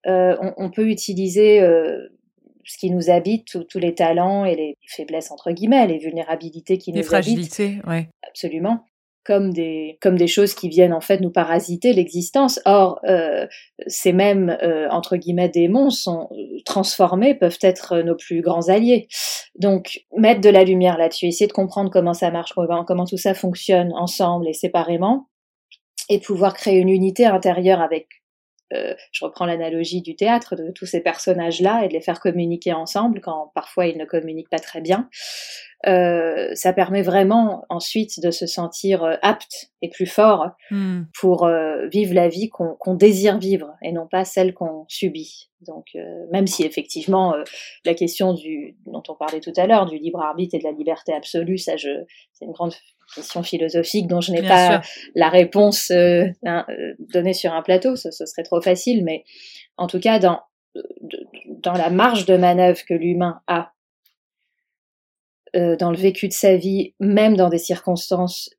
Euh, 0.05 0.35
on, 0.41 0.53
on, 0.57 0.69
peut 0.69 0.89
utiliser 0.89 1.61
euh, 1.61 2.09
ce 2.65 2.77
qui 2.77 2.91
nous 2.91 3.09
habite, 3.09 3.67
tous 3.67 3.79
les 3.79 3.95
talents 3.95 4.45
et 4.45 4.55
les 4.55 4.77
faiblesses 4.87 5.31
entre 5.31 5.51
guillemets, 5.51 5.87
les 5.87 5.97
vulnérabilités 5.97 6.77
qui 6.77 6.91
les 6.91 6.99
nous 6.99 7.05
fragilités, 7.05 7.79
ouais. 7.87 8.09
Absolument. 8.27 8.85
Comme 9.25 9.53
des, 9.53 9.97
comme 10.01 10.17
des 10.17 10.27
choses 10.27 10.53
qui 10.53 10.67
viennent 10.67 10.91
en 10.91 10.99
fait 10.99 11.21
nous 11.21 11.31
parasiter 11.31 11.93
l'existence. 11.93 12.59
Or, 12.65 12.99
euh, 13.05 13.47
ces 13.87 14.11
mêmes 14.11 14.57
euh, 14.61 14.89
entre 14.89 15.15
guillemets 15.15 15.47
démons 15.47 15.91
sont 15.91 16.27
euh, 16.31 16.59
transformés, 16.65 17.33
peuvent 17.33 17.59
être 17.61 17.99
nos 17.99 18.15
plus 18.15 18.41
grands 18.41 18.67
alliés. 18.67 19.07
Donc, 19.57 20.01
mettre 20.17 20.41
de 20.41 20.49
la 20.49 20.65
lumière 20.65 20.97
là-dessus, 20.97 21.27
essayer 21.27 21.47
de 21.47 21.53
comprendre 21.53 21.89
comment 21.89 22.13
ça 22.13 22.31
marche, 22.31 22.51
comment 22.53 23.05
tout 23.05 23.17
ça 23.17 23.33
fonctionne 23.33 23.93
ensemble 23.93 24.49
et 24.49 24.53
séparément, 24.53 25.29
et 26.09 26.19
pouvoir 26.19 26.53
créer 26.53 26.79
une 26.79 26.89
unité 26.89 27.25
intérieure 27.25 27.79
avec 27.79 28.07
euh, 28.73 28.93
je 29.11 29.25
reprends 29.25 29.45
l'analogie 29.45 30.01
du 30.01 30.15
théâtre, 30.15 30.55
de 30.55 30.71
tous 30.71 30.85
ces 30.85 31.01
personnages-là 31.01 31.85
et 31.85 31.87
de 31.87 31.93
les 31.93 32.01
faire 32.01 32.19
communiquer 32.19 32.73
ensemble 32.73 33.21
quand 33.21 33.51
parfois 33.53 33.87
ils 33.87 33.97
ne 33.97 34.05
communiquent 34.05 34.49
pas 34.49 34.59
très 34.59 34.81
bien. 34.81 35.09
Euh, 35.85 36.51
ça 36.55 36.71
permet 36.71 37.01
vraiment 37.01 37.65
ensuite 37.67 38.21
de 38.21 38.31
se 38.31 38.47
sentir 38.47 39.03
euh, 39.03 39.15
apte 39.21 39.71
et 39.81 39.89
plus 39.89 40.05
fort 40.05 40.51
hmm. 40.71 41.01
pour 41.19 41.49
vivre 41.91 42.13
la 42.13 42.29
vie 42.29 42.49
qu'on 42.49 42.93
désire 42.93 43.37
vivre 43.37 43.73
et 43.81 43.91
non 43.91 44.07
pas 44.07 44.23
celle 44.23 44.53
qu'on 44.53 44.85
subit. 44.87 45.49
Donc, 45.67 45.87
même 46.31 46.47
si 46.47 46.63
effectivement 46.63 47.35
la 47.85 47.93
question 47.93 48.33
du 48.33 48.77
dont 48.85 49.03
on 49.09 49.15
parlait 49.15 49.41
tout 49.41 49.53
à 49.57 49.67
l'heure, 49.67 49.85
du 49.85 49.97
libre 49.97 50.21
arbitre 50.21 50.55
et 50.55 50.59
de 50.59 50.63
la 50.63 50.71
liberté 50.71 51.13
absolue, 51.13 51.57
ça, 51.57 51.73
c'est 51.77 52.45
une 52.45 52.51
grande 52.51 52.73
question 53.15 53.43
philosophique 53.43 54.07
dont 54.07 54.21
je 54.21 54.31
n'ai 54.31 54.41
pas 54.41 54.81
la 55.15 55.29
réponse 55.29 55.91
euh, 55.91 56.25
hein, 56.45 56.65
euh, 56.69 56.93
donnée 56.99 57.33
sur 57.33 57.53
un 57.53 57.61
plateau, 57.61 57.95
ce, 57.95 58.11
serait 58.11 58.43
trop 58.43 58.61
facile, 58.61 59.03
mais 59.03 59.23
en 59.77 59.87
tout 59.87 59.99
cas, 59.99 60.19
dans, 60.19 60.41
dans 61.47 61.73
la 61.73 61.89
marge 61.89 62.25
de 62.25 62.37
manœuvre 62.37 62.81
que 62.87 62.93
l'humain 62.93 63.41
a 63.47 63.73
euh, 65.55 65.75
dans 65.75 65.91
le 65.91 65.97
vécu 65.97 66.27
de 66.27 66.33
sa 66.33 66.55
vie, 66.55 66.95
même 66.99 67.35
dans 67.35 67.49
des 67.49 67.59
circonstances 67.59 68.49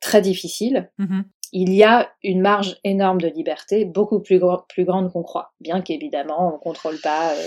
très 0.00 0.22
difficiles, 0.22 0.90
mmh 0.98 1.20
il 1.52 1.72
y 1.72 1.82
a 1.82 2.12
une 2.22 2.40
marge 2.40 2.78
énorme 2.84 3.20
de 3.20 3.26
liberté, 3.26 3.84
beaucoup 3.84 4.20
plus, 4.20 4.38
grande 4.38 5.12
qu'on 5.12 5.22
croit. 5.22 5.52
Bien 5.60 5.80
qu'évidemment, 5.80 6.48
on 6.48 6.52
ne 6.52 6.58
contrôle 6.58 7.00
pas 7.00 7.32
euh, 7.32 7.46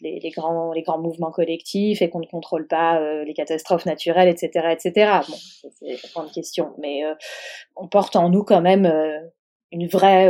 les, 0.00 0.30
grands, 0.30 0.98
mouvements 0.98 1.30
collectifs 1.30 2.02
et 2.02 2.10
qu'on 2.10 2.20
ne 2.20 2.26
contrôle 2.26 2.66
pas 2.66 3.00
euh, 3.00 3.24
les 3.24 3.32
catastrophes 3.32 3.86
naturelles, 3.86 4.28
etc. 4.28 4.68
etc. 4.72 5.20
Bon, 5.26 5.36
c'est 5.72 5.90
une 5.90 6.10
grande 6.12 6.32
question. 6.32 6.74
Mais 6.78 7.04
euh, 7.04 7.14
on 7.76 7.88
porte 7.88 8.14
en 8.16 8.28
nous 8.28 8.44
quand 8.44 8.60
même 8.60 8.90
une, 9.72 9.86
vraie, 9.88 10.28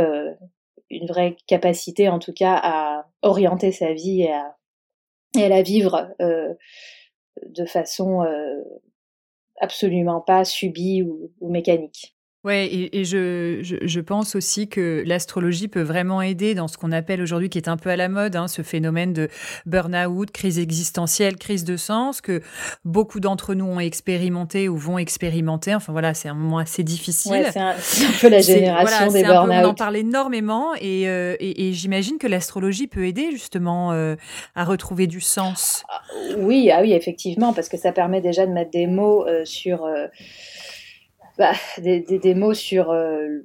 une 0.89 1.05
vraie 1.05 1.35
capacité, 1.47 2.07
en 2.07 2.19
tout 2.19 2.33
cas, 2.33 2.59
à 2.63 3.07
orienter 3.23 3.73
sa 3.73 3.91
vie 3.91 4.21
et 4.21 4.31
à, 4.31 5.49
la 5.49 5.61
vivre 5.61 6.13
de 6.19 7.65
façon 7.65 8.25
absolument 9.59 10.21
pas 10.21 10.45
subie 10.45 11.03
ou 11.03 11.49
mécanique. 11.49 12.15
Ouais, 12.43 12.65
et, 12.65 12.99
et 12.99 13.05
je, 13.05 13.59
je, 13.61 13.75
je, 13.83 13.99
pense 13.99 14.35
aussi 14.35 14.67
que 14.67 15.03
l'astrologie 15.05 15.67
peut 15.67 15.83
vraiment 15.83 16.23
aider 16.23 16.55
dans 16.55 16.67
ce 16.67 16.75
qu'on 16.75 16.91
appelle 16.91 17.21
aujourd'hui, 17.21 17.49
qui 17.49 17.59
est 17.59 17.69
un 17.69 17.77
peu 17.77 17.91
à 17.91 17.95
la 17.95 18.09
mode, 18.09 18.35
hein, 18.35 18.47
ce 18.47 18.63
phénomène 18.63 19.13
de 19.13 19.29
burn-out, 19.67 20.31
crise 20.31 20.57
existentielle, 20.57 21.35
crise 21.35 21.63
de 21.65 21.77
sens, 21.77 22.19
que 22.19 22.41
beaucoup 22.83 23.19
d'entre 23.19 23.53
nous 23.53 23.65
ont 23.65 23.79
expérimenté 23.79 24.69
ou 24.69 24.75
vont 24.75 24.97
expérimenter. 24.97 25.75
Enfin 25.75 25.91
voilà, 25.91 26.15
c'est 26.15 26.29
un 26.29 26.33
moment 26.33 26.57
assez 26.57 26.83
difficile. 26.83 27.31
Ouais, 27.31 27.51
c'est 27.51 27.59
un, 27.59 27.69
un, 27.73 28.19
peu 28.19 28.27
la 28.27 28.41
génération 28.41 29.11
des 29.11 29.21
burn-out. 29.21 29.63
On 29.63 29.69
en 29.69 29.73
parle 29.75 29.97
énormément 29.97 30.73
et, 30.73 31.07
euh, 31.07 31.35
et, 31.39 31.67
et 31.67 31.73
j'imagine 31.73 32.17
que 32.17 32.25
l'astrologie 32.25 32.87
peut 32.87 33.05
aider 33.05 33.29
justement 33.29 33.91
euh, 33.91 34.15
à 34.55 34.65
retrouver 34.65 35.05
du 35.05 35.21
sens. 35.21 35.83
Ah, 35.89 36.01
oui, 36.37 36.71
ah 36.73 36.81
oui, 36.81 36.93
effectivement, 36.93 37.53
parce 37.53 37.69
que 37.69 37.77
ça 37.77 37.91
permet 37.91 38.19
déjà 38.19 38.47
de 38.47 38.51
mettre 38.51 38.71
des 38.71 38.87
mots 38.87 39.27
euh, 39.27 39.45
sur 39.45 39.85
bah, 41.41 41.53
des, 41.79 42.01
des, 42.01 42.35
mots 42.35 42.53
sur 42.53 42.91
euh, 42.91 43.39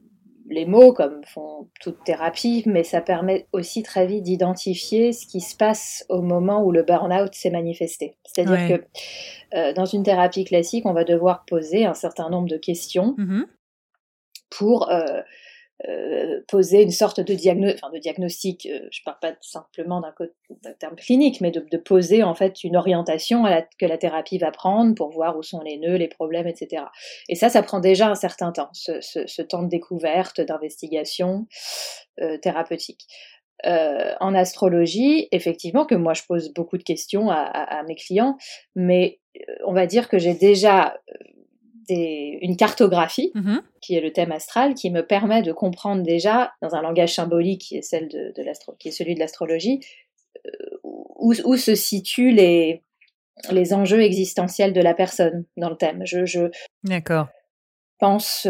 les 0.50 0.66
mots, 0.66 0.92
comme 0.92 1.24
font 1.24 1.70
toute 1.80 2.04
thérapie, 2.04 2.62
mais 2.66 2.84
ça 2.84 3.00
permet 3.00 3.46
aussi 3.52 3.82
très 3.82 4.06
vite 4.06 4.22
d'identifier 4.22 5.14
ce 5.14 5.26
qui 5.26 5.40
se 5.40 5.56
passe 5.56 6.04
au 6.10 6.20
moment 6.20 6.62
où 6.62 6.72
le 6.72 6.82
burn-out 6.82 7.34
s'est 7.34 7.48
manifesté. 7.48 8.18
C'est-à-dire 8.22 8.68
que 8.68 8.84
euh, 9.56 9.72
dans 9.72 9.86
une 9.86 10.02
thérapie 10.02 10.44
classique, 10.44 10.84
on 10.84 10.92
va 10.92 11.04
devoir 11.04 11.46
poser 11.46 11.86
un 11.86 11.94
certain 11.94 12.28
nombre 12.28 12.48
de 12.48 12.58
questions 12.58 13.14
mmh 13.16 13.44
pour 14.50 14.90
euh, 14.90 15.22
poser 16.48 16.82
une 16.82 16.90
sorte 16.90 17.20
de, 17.20 17.34
enfin, 17.74 17.90
de 17.92 17.98
diagnostic, 17.98 18.66
je 18.66 19.00
ne 19.00 19.04
parle 19.04 19.18
pas 19.20 19.34
simplement 19.40 20.00
d'un 20.00 20.72
terme 20.78 20.96
clinique, 20.96 21.40
mais 21.40 21.50
de, 21.50 21.76
poser 21.76 22.22
en 22.22 22.34
fait 22.34 22.64
une 22.64 22.76
orientation 22.76 23.44
à 23.44 23.50
la, 23.50 23.62
que 23.62 23.86
la 23.86 23.98
thérapie 23.98 24.38
va 24.38 24.50
prendre 24.50 24.94
pour 24.94 25.10
voir 25.10 25.36
où 25.36 25.42
sont 25.42 25.60
les 25.60 25.78
nœuds, 25.78 25.96
les 25.96 26.08
problèmes, 26.08 26.46
etc. 26.46 26.84
Et 27.28 27.34
ça, 27.34 27.48
ça 27.48 27.62
prend 27.62 27.80
déjà 27.80 28.08
un 28.08 28.14
certain 28.14 28.52
temps, 28.52 28.70
ce, 28.72 29.00
ce, 29.00 29.26
ce 29.26 29.42
temps 29.42 29.62
de 29.62 29.68
découverte, 29.68 30.40
d'investigation 30.40 31.46
thérapeutique. 32.40 33.06
Euh, 33.64 34.12
en 34.20 34.34
astrologie, 34.34 35.28
effectivement, 35.32 35.86
que 35.86 35.94
moi 35.94 36.12
je 36.12 36.22
pose 36.28 36.52
beaucoup 36.52 36.76
de 36.76 36.82
questions 36.82 37.30
à, 37.30 37.82
mes 37.88 37.94
clients, 37.94 38.36
mais 38.74 39.18
euh, 39.36 39.54
on 39.66 39.72
va 39.72 39.86
dire 39.86 40.08
que 40.08 40.18
j'ai 40.18 40.34
déjà 40.34 40.88
euh, 41.08 41.14
des, 41.88 42.38
une 42.42 42.56
cartographie, 42.56 43.32
mmh 43.34 43.58
qui 43.80 43.94
est 43.94 44.00
le 44.00 44.12
thème 44.12 44.32
astral, 44.32 44.74
qui 44.74 44.90
me 44.90 45.06
permet 45.06 45.42
de 45.42 45.52
comprendre 45.52 46.02
déjà, 46.02 46.52
dans 46.60 46.74
un 46.74 46.82
langage 46.82 47.14
symbolique 47.14 47.60
qui 47.60 47.76
est, 47.76 47.82
celle 47.82 48.08
de, 48.08 48.34
qui 48.80 48.88
est 48.88 48.90
celui 48.90 49.14
de 49.14 49.20
l'astrologie, 49.20 49.78
où, 50.82 51.32
où, 51.44 51.56
se 51.56 51.76
situent 51.76 52.32
les, 52.32 52.82
les 53.52 53.72
enjeux 53.72 54.00
existentiels 54.00 54.72
de 54.72 54.80
la 54.80 54.92
personne 54.92 55.44
dans 55.56 55.70
le 55.70 55.76
thème. 55.76 56.02
Je, 56.04 56.26
je 56.26 56.50
pense 58.00 58.48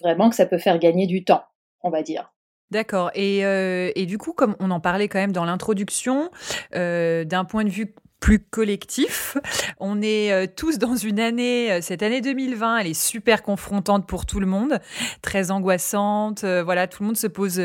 vraiment 0.00 0.30
que 0.30 0.36
ça 0.36 0.46
peut 0.46 0.58
faire 0.58 0.78
gagner 0.78 1.08
du 1.08 1.24
temps, 1.24 1.42
on 1.82 1.90
va 1.90 2.02
dire. 2.02 2.32
D'accord. 2.70 3.10
Et, 3.14 3.44
euh, 3.44 3.90
et, 3.94 4.04
du 4.06 4.18
coup, 4.18 4.32
comme 4.32 4.54
on 4.60 4.70
en 4.70 4.80
parlait 4.80 5.08
quand 5.08 5.18
même 5.18 5.32
dans 5.32 5.44
l'introduction, 5.44 6.30
euh, 6.74 7.24
d'un 7.24 7.44
point 7.44 7.64
de 7.64 7.70
vue 7.70 7.94
plus 8.20 8.40
collectif. 8.40 9.36
On 9.78 10.02
est 10.02 10.32
euh, 10.32 10.46
tous 10.54 10.78
dans 10.78 10.96
une 10.96 11.20
année, 11.20 11.72
euh, 11.72 11.80
cette 11.80 12.02
année 12.02 12.20
2020, 12.20 12.78
elle 12.78 12.86
est 12.88 12.94
super 12.94 13.42
confrontante 13.42 14.06
pour 14.06 14.26
tout 14.26 14.40
le 14.40 14.46
monde, 14.46 14.80
très 15.22 15.50
angoissante. 15.50 16.44
Euh, 16.44 16.62
voilà, 16.62 16.86
tout 16.88 17.02
le 17.02 17.06
monde 17.08 17.16
se 17.16 17.26
pose 17.26 17.62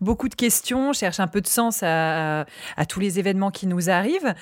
beaucoup 0.00 0.28
de 0.28 0.34
questions, 0.34 0.92
cherche 0.92 1.20
un 1.20 1.26
peu 1.26 1.40
de 1.40 1.46
sens 1.46 1.82
à, 1.82 2.46
à, 2.76 2.86
tous 2.86 3.00
les 3.00 3.18
événements 3.18 3.50
qui 3.50 3.66
nous 3.66 3.90
arrivent. 3.90 4.34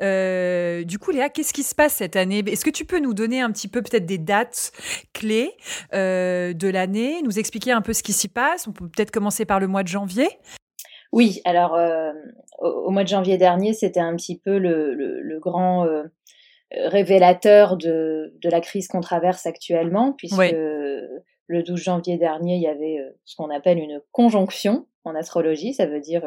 du 0.00 0.98
coup, 0.98 1.10
Léa, 1.10 1.28
qu'est-ce 1.28 1.52
qui 1.52 1.62
se 1.62 1.74
passe 1.74 1.94
cette 1.94 2.16
année? 2.16 2.44
Est-ce 2.46 2.64
que 2.64 2.70
tu 2.70 2.84
peux 2.84 3.00
nous 3.00 3.14
donner 3.14 3.40
un 3.40 3.50
petit 3.50 3.68
peu 3.68 3.82
peut-être 3.82 4.06
des 4.06 4.18
dates 4.18 4.72
clés 5.12 5.52
de 5.92 6.68
l'année, 6.68 7.22
nous 7.22 7.38
expliquer 7.38 7.72
un 7.72 7.82
peu 7.82 7.92
ce 7.92 8.02
qui 8.02 8.12
s'y 8.12 8.28
passe? 8.28 8.66
On 8.68 8.72
peut 8.72 8.88
peut-être 8.88 9.10
commencer 9.10 9.44
par 9.44 9.60
le 9.60 9.66
mois 9.66 9.82
de 9.82 9.88
janvier. 9.88 10.28
Oui, 11.12 11.40
alors 11.44 11.74
euh, 11.74 12.12
au, 12.58 12.90
mois 12.90 13.02
de 13.02 13.08
janvier 13.08 13.38
dernier, 13.38 13.72
c'était 13.72 14.00
un 14.00 14.14
petit 14.16 14.38
peu 14.38 14.58
le, 14.58 14.94
le, 14.94 15.38
grand 15.40 15.86
euh, 15.86 16.04
révélateur 16.70 17.76
de, 17.76 18.34
de, 18.40 18.50
la 18.50 18.60
crise 18.60 18.88
qu'on 18.88 19.00
traverse 19.00 19.46
actuellement, 19.46 20.12
puisque 20.12 20.36
le 20.42 21.62
12 21.62 21.80
janvier 21.80 22.18
dernier, 22.18 22.56
il 22.56 22.62
y 22.62 22.68
avait 22.68 22.98
euh, 22.98 23.10
ce 23.24 23.36
qu'on 23.36 23.50
appelle 23.50 23.78
une 23.78 24.02
conjonction 24.12 24.86
en 25.04 25.14
astrologie, 25.14 25.72
ça 25.72 25.86
veut 25.86 26.00
dire 26.00 26.22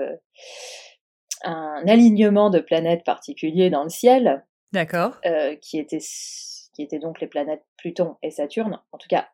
un 1.43 1.83
alignement 1.88 2.50
de 2.50 2.59
planètes 2.59 3.03
particuliers 3.03 3.69
dans 3.69 3.83
le 3.83 3.89
ciel. 3.89 4.43
D'accord. 4.71 5.19
qui, 5.61 5.77
était, 5.77 6.00
qui 6.00 6.81
étaient 6.81 6.97
donc 6.97 7.19
les 7.19 7.27
planètes 7.27 7.63
Pluton 7.77 8.15
et 8.23 8.31
Saturne. 8.31 8.79
En 8.93 8.97
tout 8.97 9.09
cas, 9.09 9.27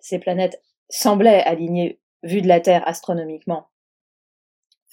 ces 0.00 0.18
planètes 0.18 0.60
semblaient 0.90 1.42
alignées, 1.44 2.00
vues 2.24 2.42
de 2.42 2.48
la 2.48 2.60
Terre 2.60 2.86
astronomiquement, 2.86 3.68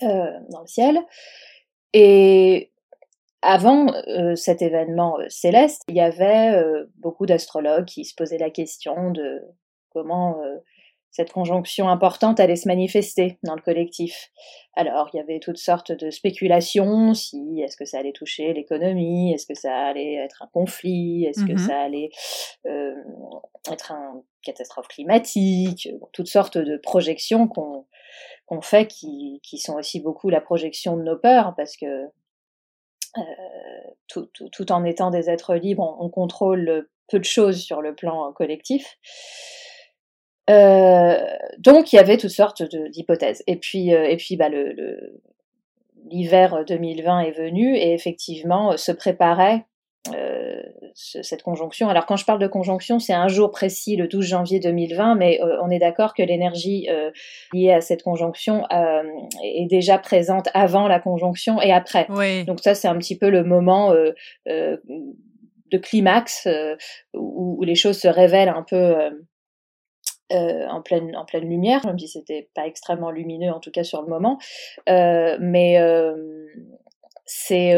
euh, 0.03 0.31
dans 0.49 0.61
le 0.61 0.67
ciel. 0.67 0.99
Et 1.93 2.71
avant 3.41 3.93
euh, 4.07 4.35
cet 4.35 4.61
événement 4.61 5.19
euh, 5.19 5.25
céleste, 5.29 5.83
il 5.87 5.95
y 5.95 6.01
avait 6.01 6.61
beaucoup 6.97 7.25
d'astrologues 7.25 7.85
qui 7.85 8.05
se 8.05 8.15
posaient 8.15 8.37
la 8.37 8.49
question 8.49 9.11
de 9.11 9.41
comment 9.89 10.37
cette 11.11 11.33
conjonction 11.33 11.89
importante 11.89 12.39
allait 12.39 12.55
se 12.55 12.69
manifester 12.69 13.37
dans 13.43 13.55
le 13.55 13.61
collectif. 13.61 14.31
Alors, 14.75 15.09
il 15.13 15.17
y 15.17 15.19
avait 15.19 15.39
toutes 15.39 15.57
sortes 15.57 15.91
de 15.91 16.09
spéculations, 16.09 17.13
si 17.13 17.61
est-ce 17.61 17.75
que 17.75 17.83
ça 17.83 17.99
allait 17.99 18.13
toucher 18.13 18.53
l'économie, 18.53 19.33
est-ce 19.33 19.45
que 19.45 19.53
ça 19.53 19.75
allait 19.75 20.15
être 20.15 20.41
un 20.41 20.49
conflit, 20.53 21.25
est-ce 21.25 21.43
que 21.45 21.53
mmh 21.53 21.57
ça 21.57 21.81
allait 21.81 22.09
euh, 22.65 22.95
être 23.69 23.91
une 23.91 24.21
catastrophe 24.41 24.87
climatique, 24.87 25.89
toutes 26.13 26.29
sortes 26.29 26.57
de 26.57 26.77
projections 26.77 27.47
qu'on 27.47 27.85
qu'on 28.51 28.61
fait 28.61 28.85
qui, 28.85 29.39
qui, 29.43 29.57
sont 29.57 29.75
aussi 29.75 30.01
beaucoup 30.01 30.29
la 30.29 30.41
projection 30.41 30.97
de 30.97 31.03
nos 31.03 31.15
peurs, 31.15 31.53
parce 31.55 31.77
que 31.77 31.85
euh, 33.17 33.21
tout, 34.09 34.25
tout, 34.33 34.49
tout, 34.49 34.73
en 34.73 34.83
étant 34.83 35.09
des 35.09 35.29
êtres 35.29 35.55
libres, 35.55 35.97
on, 36.01 36.09
contrôle 36.09 36.89
peu 37.07 37.19
de 37.19 37.23
choses 37.23 37.61
sur 37.61 37.81
le 37.81 37.95
plan 37.95 38.33
collectif. 38.33 38.97
Euh, 40.49 41.17
donc 41.59 41.93
il 41.93 41.95
y 41.95 41.99
avait 41.99 42.17
toutes 42.17 42.31
sortes 42.31 42.63
d'hypothèses. 42.89 43.41
Et 43.47 43.55
puis, 43.55 43.93
euh, 43.93 44.03
et 44.03 44.17
puis 44.17 44.35
bah, 44.35 44.49
le, 44.49 45.21
l'hiver 46.09 46.65
2020 46.67 47.21
est 47.21 47.31
venu 47.31 47.77
et 47.77 47.93
effectivement 47.93 48.75
se 48.75 48.91
préparait 48.91 49.65
euh, 50.09 50.63
cette 50.95 51.43
conjonction. 51.43 51.87
Alors 51.87 52.07
quand 52.07 52.15
je 52.15 52.25
parle 52.25 52.39
de 52.39 52.47
conjonction, 52.47 52.97
c'est 52.97 53.13
un 53.13 53.27
jour 53.27 53.51
précis, 53.51 53.95
le 53.95 54.07
12 54.07 54.25
janvier 54.25 54.59
2020, 54.59 55.13
mais 55.13 55.39
euh, 55.41 55.57
on 55.61 55.69
est 55.69 55.77
d'accord 55.77 56.15
que 56.15 56.23
l'énergie 56.23 56.87
euh, 56.89 57.11
liée 57.53 57.71
à 57.71 57.81
cette 57.81 58.01
conjonction 58.01 58.65
est 59.43 59.67
déjà 59.69 59.99
présente 59.99 60.49
avant 60.55 60.87
la 60.87 60.99
conjonction 60.99 61.61
et 61.61 61.71
après. 61.71 62.07
Donc 62.45 62.61
ça, 62.61 62.73
c'est 62.73 62.87
un 62.87 62.97
petit 62.97 63.15
peu 63.15 63.29
le 63.29 63.43
moment 63.43 63.93
de 64.47 65.77
climax 65.77 66.47
où, 67.13 67.57
où, 67.59 67.63
les 67.63 67.75
choses 67.75 67.99
se 67.99 68.07
révèlent 68.07 68.49
un 68.49 68.63
peu. 68.63 68.95
en 70.31 70.81
pleine 70.81 71.15
en 71.15 71.25
pleine 71.25 71.47
lumière, 71.47 71.85
même 71.85 71.99
si 71.99 72.07
c'était 72.07 72.49
pas 72.55 72.65
extrêmement 72.65 73.11
lumineux 73.11 73.51
en 73.51 73.59
tout 73.59 73.71
cas 73.71 73.83
sur 73.83 74.01
le 74.01 74.07
moment, 74.07 74.39
mais 74.87 75.77
c'est 77.25 77.75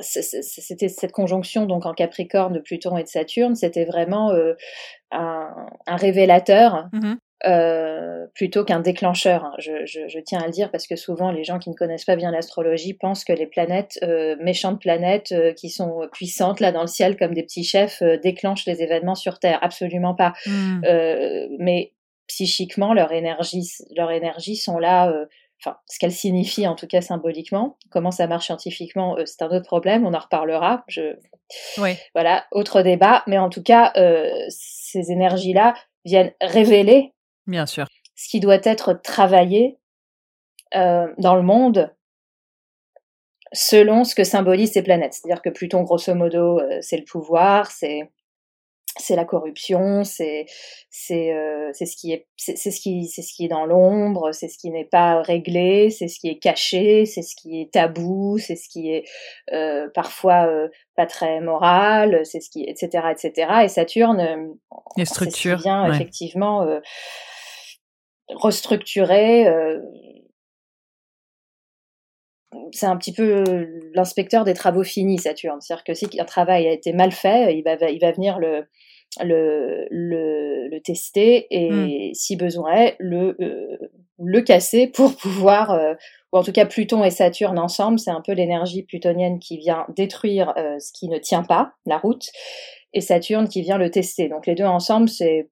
c'était 0.00 0.88
cette 0.88 1.12
conjonction 1.12 1.66
donc 1.66 1.86
en 1.86 1.94
Capricorne 1.94 2.52
de 2.52 2.60
Pluton 2.60 2.96
et 2.96 3.02
de 3.02 3.08
Saturne, 3.08 3.54
c'était 3.54 3.84
vraiment 3.84 4.30
euh, 4.30 4.54
un, 5.10 5.66
révélateur 5.86 6.88
mmh 6.92 7.14
euh, 7.46 8.26
plutôt 8.34 8.64
qu'un 8.64 8.80
déclencheur. 8.80 9.44
Hein. 9.44 9.52
Je, 9.58 10.18
tiens 10.20 10.40
à 10.40 10.46
le 10.46 10.50
dire 10.50 10.70
parce 10.70 10.86
que 10.86 10.96
souvent 10.96 11.30
les 11.30 11.44
gens 11.44 11.58
qui 11.58 11.68
ne 11.68 11.74
connaissent 11.74 12.06
pas 12.06 12.16
bien 12.16 12.30
l'astrologie 12.30 12.94
pensent 12.94 13.22
que 13.22 13.34
les 13.34 13.46
planètes, 13.46 13.98
euh, 14.02 14.34
méchantes 14.40 14.80
planètes 14.80 15.34
qui 15.58 15.68
sont 15.68 16.08
puissantes 16.10 16.60
là 16.60 16.72
dans 16.72 16.80
le 16.80 16.86
ciel 16.86 17.18
comme 17.18 17.34
des 17.34 17.42
petits 17.42 17.64
chefs, 17.64 18.02
déclenchent 18.22 18.64
les 18.64 18.80
événements 18.80 19.14
sur 19.14 19.40
Terre. 19.40 19.58
Absolument 19.60 20.14
pas. 20.14 20.32
Mmh. 20.46 20.80
mais 21.58 21.92
psychiquement, 22.28 22.94
leur 22.94 23.12
énergie, 23.12 23.68
leur 23.94 24.10
énergie 24.10 24.56
sont 24.56 24.78
là 24.78 25.12
enfin, 25.64 25.78
ce 25.86 25.98
qu'elle 25.98 26.12
signifie 26.12 26.66
en 26.66 26.74
tout 26.74 26.86
cas 26.86 27.00
symboliquement. 27.00 27.76
Comment 27.90 28.10
ça 28.10 28.26
marche 28.26 28.46
scientifiquement, 28.46 29.16
euh, 29.16 29.24
c'est 29.26 29.42
un 29.42 29.48
autre 29.48 29.66
problème, 29.66 30.06
on 30.06 30.14
en 30.14 30.18
reparlera. 30.18 30.84
Je... 30.88 31.16
Voilà, 32.14 32.46
autre 32.50 32.82
débat, 32.82 33.22
mais 33.26 33.38
en 33.38 33.50
tout 33.50 33.62
cas, 33.62 33.92
euh, 33.96 34.30
ces 34.48 35.10
énergies-là 35.10 35.74
viennent 36.04 36.32
révéler 36.40 37.12
Bien 37.46 37.66
sûr. 37.66 37.86
ce 38.14 38.28
qui 38.28 38.40
doit 38.40 38.60
être 38.62 39.00
travaillé 39.02 39.78
euh, 40.74 41.06
dans 41.18 41.34
le 41.34 41.42
monde 41.42 41.94
selon 43.52 44.04
ce 44.04 44.14
que 44.14 44.24
symbolisent 44.24 44.72
ces 44.72 44.82
planètes. 44.82 45.14
C'est-à-dire 45.14 45.40
que 45.40 45.50
Pluton, 45.50 45.82
grosso 45.82 46.12
modo, 46.14 46.60
c'est 46.80 46.96
le 46.96 47.04
pouvoir, 47.04 47.70
c'est 47.70 48.10
c'est 48.96 49.16
la 49.16 49.24
corruption, 49.24 50.04
c'est 50.04 50.46
c'est 50.90 51.32
euh, 51.32 51.70
c'est 51.72 51.86
ce 51.86 51.96
qui 51.96 52.12
est 52.12 52.26
c'est 52.36 52.56
ce 52.56 52.80
qui 52.80 53.06
c'est 53.06 53.22
ce 53.22 53.34
qui 53.34 53.46
est 53.46 53.48
dans 53.48 53.66
l'ombre, 53.66 54.32
c'est 54.32 54.48
ce 54.48 54.56
qui 54.56 54.70
n'est 54.70 54.84
pas 54.84 55.20
réglé, 55.22 55.90
c'est 55.90 56.08
ce 56.08 56.20
qui 56.20 56.28
est 56.28 56.38
caché, 56.38 57.04
c'est 57.04 57.22
ce 57.22 57.34
qui 57.34 57.60
est 57.60 57.72
tabou, 57.72 58.38
c'est 58.38 58.56
ce 58.56 58.68
qui 58.68 58.92
est 58.92 59.04
euh, 59.52 59.88
parfois 59.94 60.46
euh, 60.46 60.68
pas 60.96 61.06
très 61.06 61.40
moral, 61.40 62.24
c'est 62.24 62.40
ce 62.40 62.50
qui 62.50 62.64
etc 62.68 63.08
etc 63.10 63.48
et 63.64 63.68
Saturne 63.68 64.20
euh, 64.20 64.54
les 64.96 65.04
structures 65.04 65.58
vient 65.58 65.92
effectivement 65.92 66.64
restructurer 68.28 69.46
c'est 72.72 72.86
un 72.86 72.96
petit 72.96 73.12
peu 73.12 73.44
l'inspecteur 73.94 74.44
des 74.44 74.54
travaux 74.54 74.82
finis, 74.82 75.18
Saturne. 75.18 75.60
C'est-à-dire 75.60 75.84
que 75.84 75.94
si 75.94 76.08
un 76.18 76.24
travail 76.24 76.66
a 76.66 76.72
été 76.72 76.92
mal 76.92 77.12
fait, 77.12 77.56
il 77.56 77.62
va, 77.62 77.74
il 77.90 78.00
va 78.00 78.12
venir 78.12 78.38
le, 78.38 78.64
le, 79.22 79.86
le, 79.90 80.68
le 80.68 80.80
tester 80.80 81.46
et 81.50 81.70
hmm. 81.70 82.14
si 82.14 82.36
besoin 82.36 82.74
est, 82.74 82.96
le, 82.98 83.36
euh, 83.40 83.90
le 84.18 84.40
casser 84.40 84.86
pour 84.86 85.16
pouvoir, 85.22 85.70
euh, 85.70 85.94
ou 86.32 86.38
en 86.38 86.42
tout 86.42 86.52
cas 86.52 86.66
Pluton 86.66 87.04
et 87.04 87.10
Saturne 87.10 87.58
ensemble, 87.58 87.98
c'est 87.98 88.10
un 88.10 88.20
peu 88.20 88.32
l'énergie 88.32 88.82
plutonienne 88.82 89.38
qui 89.38 89.58
vient 89.58 89.86
détruire 89.94 90.52
euh, 90.56 90.78
ce 90.78 90.92
qui 90.92 91.08
ne 91.08 91.18
tient 91.18 91.42
pas, 91.42 91.74
la 91.86 91.98
route, 91.98 92.28
et 92.92 93.00
Saturne 93.00 93.48
qui 93.48 93.62
vient 93.62 93.78
le 93.78 93.90
tester. 93.90 94.28
Donc 94.28 94.46
les 94.46 94.54
deux 94.54 94.64
ensemble, 94.64 95.08
c'est 95.08 95.50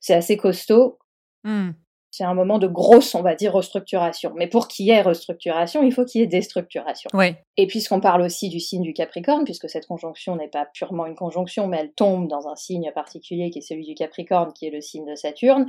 c'est 0.00 0.14
assez 0.14 0.36
costaud. 0.36 0.98
Hmm 1.44 1.70
c'est 2.18 2.24
un 2.24 2.34
moment 2.34 2.58
de 2.58 2.66
grosse, 2.66 3.14
on 3.14 3.22
va 3.22 3.36
dire, 3.36 3.52
restructuration. 3.52 4.32
Mais 4.34 4.48
pour 4.48 4.66
qu'il 4.66 4.86
y 4.86 4.90
ait 4.90 5.02
restructuration, 5.02 5.84
il 5.84 5.92
faut 5.92 6.04
qu'il 6.04 6.20
y 6.20 6.24
ait 6.24 6.26
déstructuration. 6.26 7.08
Et 7.56 7.68
puisqu'on 7.68 8.00
parle 8.00 8.22
aussi 8.22 8.48
du 8.48 8.58
signe 8.58 8.82
du 8.82 8.92
Capricorne, 8.92 9.44
puisque 9.44 9.70
cette 9.70 9.86
conjonction 9.86 10.34
n'est 10.34 10.48
pas 10.48 10.66
purement 10.66 11.06
une 11.06 11.14
conjonction, 11.14 11.68
mais 11.68 11.78
elle 11.78 11.92
tombe 11.92 12.26
dans 12.26 12.48
un 12.48 12.56
signe 12.56 12.90
particulier 12.92 13.50
qui 13.50 13.60
est 13.60 13.62
celui 13.62 13.86
du 13.86 13.94
Capricorne, 13.94 14.52
qui 14.52 14.66
est 14.66 14.70
le 14.70 14.80
signe 14.80 15.08
de 15.08 15.14
Saturne, 15.14 15.68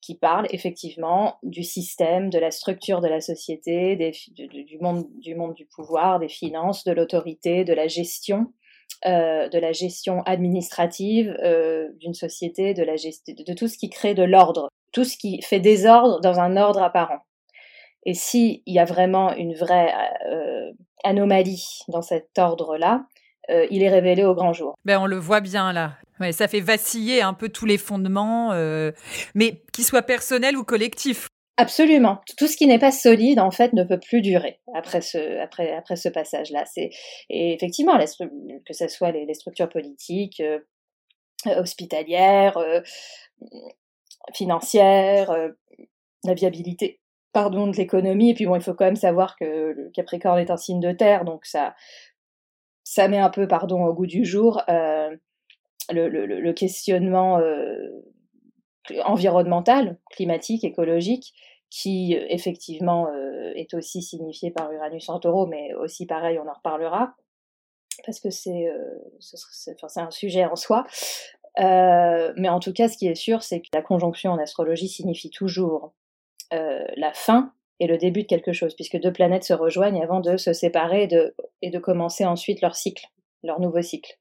qui 0.00 0.16
parle 0.16 0.48
effectivement 0.50 1.36
du 1.44 1.62
système, 1.62 2.30
de 2.30 2.40
la 2.40 2.50
structure 2.50 3.00
de 3.00 3.06
la 3.06 3.20
société, 3.20 3.94
des, 3.94 4.10
du, 4.34 4.78
monde, 4.80 5.06
du 5.20 5.36
monde 5.36 5.54
du 5.54 5.66
pouvoir, 5.66 6.18
des 6.18 6.28
finances, 6.28 6.82
de 6.82 6.90
l'autorité, 6.90 7.64
de 7.64 7.74
la 7.74 7.86
gestion, 7.86 8.52
euh, 9.04 9.48
de 9.48 9.58
la 9.60 9.70
gestion 9.70 10.22
administrative 10.22 11.36
euh, 11.44 11.90
d'une 12.00 12.14
société, 12.14 12.74
de, 12.74 12.82
la 12.82 12.94
de 12.94 13.54
tout 13.54 13.68
ce 13.68 13.78
qui 13.78 13.88
crée 13.88 14.14
de 14.14 14.24
l'ordre, 14.24 14.68
tout 14.96 15.04
ce 15.04 15.18
qui 15.18 15.42
fait 15.42 15.60
désordre 15.60 16.22
dans 16.22 16.40
un 16.40 16.56
ordre 16.56 16.82
apparent. 16.82 17.20
Et 18.06 18.14
s'il 18.14 18.62
y 18.66 18.78
a 18.78 18.86
vraiment 18.86 19.34
une 19.34 19.54
vraie 19.54 19.92
euh, 20.26 20.72
anomalie 21.04 21.80
dans 21.88 22.00
cet 22.00 22.38
ordre-là, 22.38 23.04
euh, 23.50 23.66
il 23.70 23.82
est 23.82 23.90
révélé 23.90 24.24
au 24.24 24.34
grand 24.34 24.54
jour. 24.54 24.74
Ben, 24.86 24.98
on 24.98 25.04
le 25.04 25.18
voit 25.18 25.42
bien 25.42 25.74
là. 25.74 25.98
Ouais, 26.18 26.32
ça 26.32 26.48
fait 26.48 26.60
vaciller 26.60 27.20
un 27.20 27.34
peu 27.34 27.50
tous 27.50 27.66
les 27.66 27.76
fondements, 27.76 28.52
euh, 28.52 28.90
mais 29.34 29.64
qu'ils 29.74 29.84
soient 29.84 30.00
personnels 30.00 30.56
ou 30.56 30.64
collectifs. 30.64 31.28
Absolument. 31.58 32.22
Tout 32.38 32.46
ce 32.46 32.56
qui 32.56 32.66
n'est 32.66 32.78
pas 32.78 32.90
solide, 32.90 33.38
en 33.38 33.50
fait, 33.50 33.74
ne 33.74 33.84
peut 33.84 34.00
plus 34.00 34.22
durer 34.22 34.60
après 34.74 35.02
ce, 35.02 35.42
après, 35.42 35.74
après 35.74 35.96
ce 35.96 36.08
passage-là. 36.08 36.64
C'est, 36.64 36.88
et 37.28 37.52
effectivement, 37.52 37.98
que 37.98 38.72
ce 38.72 38.88
soit 38.88 39.10
les, 39.10 39.34
structures 39.34 39.68
politiques, 39.68 40.42
hospitalières, 41.44 42.58
financières, 44.34 45.34
la 46.24 46.34
viabilité 46.34 47.00
pardon, 47.36 47.66
de 47.66 47.76
l'économie. 47.76 48.30
Et 48.30 48.34
puis 48.34 48.46
bon, 48.46 48.56
il 48.56 48.62
faut 48.62 48.72
quand 48.72 48.86
même 48.86 48.96
savoir 48.96 49.36
que 49.36 49.44
le 49.44 49.90
Capricorne 49.90 50.38
est 50.38 50.50
un 50.50 50.56
signe 50.56 50.80
de 50.80 50.92
terre, 50.92 51.26
donc 51.26 51.44
ça, 51.44 51.74
ça 52.82 53.08
met 53.08 53.18
un 53.18 53.28
peu, 53.28 53.46
pardon, 53.46 53.84
au 53.84 53.92
goût 53.92 54.06
du 54.06 54.24
jour 54.24 54.62
euh, 54.70 55.14
le, 55.90 56.52
questionnement 56.52 57.38
euh, 57.38 57.90
environnemental, 59.04 59.98
climatique, 60.10 60.64
écologique, 60.64 61.34
qui 61.68 62.16
effectivement 62.30 63.08
euh, 63.08 63.52
est 63.54 63.74
aussi 63.74 64.00
signifié 64.00 64.50
par 64.50 64.72
Uranus 64.72 65.08
en 65.10 65.20
taureau, 65.20 65.46
mais 65.46 65.74
aussi 65.74 66.06
pareil, 66.06 66.38
on 66.38 66.48
en 66.48 66.54
reparlera, 66.54 67.16
parce 68.06 68.18
que 68.18 68.30
c'est 68.30 68.66
un 69.96 70.10
sujet 70.10 70.46
en 70.46 70.56
soi. 70.56 70.86
Mais 71.58 72.48
en 72.48 72.60
tout 72.60 72.72
cas, 72.72 72.88
ce 72.88 72.96
qui 72.96 73.06
est 73.06 73.14
sûr, 73.14 73.42
c'est 73.42 73.60
que 73.60 73.68
la 73.72 73.82
conjonction 73.82 74.32
en 74.32 74.38
astrologie 74.38 74.88
signifie 74.88 75.30
toujours 75.30 75.92
la 76.50 77.12
fin 77.12 77.52
et 77.80 77.86
le 77.86 77.98
début 77.98 78.22
de 78.22 78.26
quelque 78.26 78.52
chose, 78.52 78.74
puisque 78.74 78.98
deux 78.98 79.12
planètes 79.12 79.44
se 79.44 79.52
rejoignent 79.52 80.02
avant 80.02 80.20
de 80.20 80.36
se 80.36 80.52
séparer 80.52 81.04
et 81.04 81.06
de, 81.06 81.34
et 81.62 81.70
de 81.70 81.78
commencer 81.78 82.24
ensuite 82.24 82.62
leur 82.62 82.74
cycle, 82.74 83.06
leur 83.42 83.60
nouveau 83.60 83.82
cycle. 83.82 84.14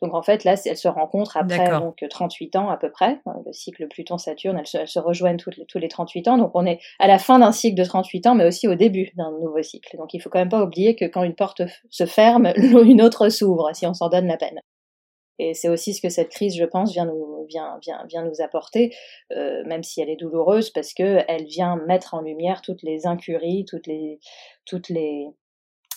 Donc 0.00 0.14
en 0.14 0.22
fait, 0.22 0.44
là, 0.44 0.54
elles 0.64 0.76
se 0.76 0.88
rencontrent 0.88 1.36
après 1.36 1.68
donc 1.68 2.02
38 2.08 2.56
ans 2.56 2.70
à 2.70 2.76
peu 2.76 2.90
près, 2.90 3.20
hein, 3.26 3.34
le 3.44 3.52
cycle 3.52 3.86
Pluton-Saturne, 3.88 4.58
elles 4.58 4.88
se, 4.88 4.98
rejoignent 4.98 5.36
toutes 5.36 5.56
les, 5.56 5.66
tous 5.66 5.78
les 5.78 5.88
38 5.88 6.28
ans, 6.28 6.38
donc 6.38 6.52
on 6.54 6.64
est 6.66 6.80
à 6.98 7.06
la 7.06 7.18
fin 7.18 7.38
d'un 7.38 7.52
cycle 7.52 7.76
de 7.76 7.84
38 7.84 8.26
ans, 8.26 8.34
mais 8.34 8.46
aussi 8.46 8.68
au 8.68 8.74
début 8.74 9.10
d'un 9.16 9.30
nouveau 9.32 9.62
cycle. 9.62 9.96
Donc 9.98 10.14
il 10.14 10.20
faut 10.20 10.30
quand 10.30 10.40
même 10.40 10.48
pas 10.48 10.62
oublier 10.62 10.96
que 10.96 11.04
quand 11.04 11.22
une 11.22 11.34
porte 11.34 11.62
se 11.90 12.06
ferme, 12.06 12.52
une 12.56 13.02
autre 13.02 13.28
s'ouvre, 13.28 13.70
si 13.74 13.86
on 13.86 13.94
s'en 13.94 14.08
donne 14.08 14.26
la 14.26 14.38
peine. 14.38 14.60
Et 15.38 15.54
c'est 15.54 15.68
aussi 15.68 15.94
ce 15.94 16.00
que 16.00 16.08
cette 16.08 16.30
crise, 16.30 16.56
je 16.56 16.64
pense, 16.64 16.92
vient 16.92 17.06
nous, 17.06 17.44
vient, 17.48 17.78
vient, 17.82 18.04
vient 18.06 18.24
nous 18.24 18.40
apporter, 18.40 18.94
euh, 19.32 19.64
même 19.66 19.82
si 19.82 20.00
elle 20.00 20.10
est 20.10 20.16
douloureuse, 20.16 20.70
parce 20.70 20.94
que 20.94 21.20
elle 21.28 21.44
vient 21.44 21.76
mettre 21.76 22.14
en 22.14 22.20
lumière 22.20 22.62
toutes 22.62 22.82
les 22.82 23.06
incuries, 23.06 23.64
toutes 23.68 23.86
les, 23.86 24.20
toutes 24.64 24.88
les, 24.88 25.26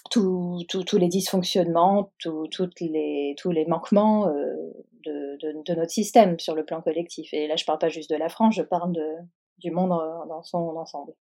tous 0.09 0.65
les 0.97 1.07
dysfonctionnements, 1.07 2.11
toutes 2.19 2.79
les, 2.81 3.35
tous 3.37 3.51
les 3.51 3.65
manquements 3.65 4.27
euh, 4.27 4.55
de, 5.05 5.37
de, 5.41 5.63
de, 5.63 5.73
notre 5.75 5.91
système 5.91 6.39
sur 6.39 6.55
le 6.55 6.65
plan 6.65 6.81
collectif. 6.81 7.33
Et 7.33 7.47
là, 7.47 7.55
je 7.55 7.65
parle 7.65 7.79
pas 7.79 7.89
juste 7.89 8.09
de 8.09 8.15
la 8.15 8.29
France, 8.29 8.55
je 8.55 8.63
parle 8.63 8.93
de, 8.93 9.07
du 9.59 9.71
monde 9.71 9.89
dans 9.89 10.43
son 10.43 10.57
ensemble. 10.57 11.13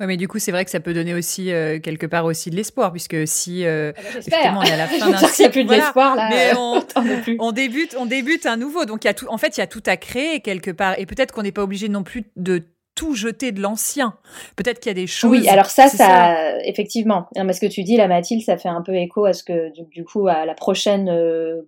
Ouais, 0.00 0.06
mais 0.06 0.16
du 0.16 0.28
coup, 0.28 0.38
c'est 0.38 0.52
vrai 0.52 0.64
que 0.64 0.70
ça 0.70 0.80
peut 0.80 0.94
donner 0.94 1.14
aussi 1.14 1.52
euh, 1.52 1.78
quelque 1.80 2.06
part 2.06 2.24
aussi 2.24 2.50
de 2.50 2.56
l'espoir, 2.56 2.92
puisque 2.92 3.26
si 3.26 3.64
euh, 3.64 3.92
ah 3.96 4.00
bah, 4.30 4.54
on 4.58 4.62
est 4.62 4.72
à 4.72 4.76
la 4.76 4.86
fin 4.86 5.10
d'un 5.10 5.18
cycle, 5.18 5.50
plus 5.50 5.64
d'espoir 5.64 6.16
là. 6.16 6.28
Mais 6.30 6.52
on, 7.38 7.52
débute, 7.52 7.96
on 7.98 8.06
débute 8.06 8.46
un 8.46 8.56
nouveau. 8.56 8.84
Donc 8.84 9.04
il 9.04 9.06
y 9.06 9.10
a 9.10 9.14
tout, 9.14 9.26
en 9.28 9.38
fait, 9.38 9.56
il 9.56 9.60
y 9.60 9.62
a 9.62 9.66
tout 9.66 9.82
à 9.86 9.96
créer 9.96 10.40
quelque 10.40 10.70
part, 10.70 10.98
et 10.98 11.06
peut-être 11.06 11.32
qu'on 11.32 11.42
n'est 11.42 11.52
pas 11.52 11.62
obligé 11.62 11.88
non 11.88 12.02
plus 12.02 12.24
de 12.36 12.62
tout 12.94 13.14
jeter 13.14 13.52
de 13.52 13.60
l'ancien. 13.60 14.14
Peut-être 14.56 14.80
qu'il 14.80 14.90
y 14.90 14.92
a 14.92 14.94
des 14.94 15.06
choses. 15.06 15.30
Oui, 15.30 15.48
alors 15.48 15.66
ça, 15.66 15.88
ça, 15.88 16.58
effectivement. 16.64 17.28
mais 17.36 17.52
ce 17.52 17.60
que 17.60 17.66
tu 17.66 17.84
dis, 17.84 17.96
la 17.96 18.08
Mathilde, 18.08 18.42
ça 18.42 18.56
fait 18.56 18.70
un 18.70 18.82
peu 18.82 18.94
écho 18.94 19.26
à 19.26 19.34
ce 19.34 19.44
que, 19.44 19.70
du, 19.92 20.04
coup, 20.04 20.26
à 20.28 20.46
la 20.46 20.54
prochaine 20.54 21.08
euh, 21.10 21.60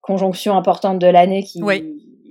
conjonction 0.00 0.56
importante 0.56 0.98
de 0.98 1.06
l'année 1.06 1.44
qui, 1.44 1.60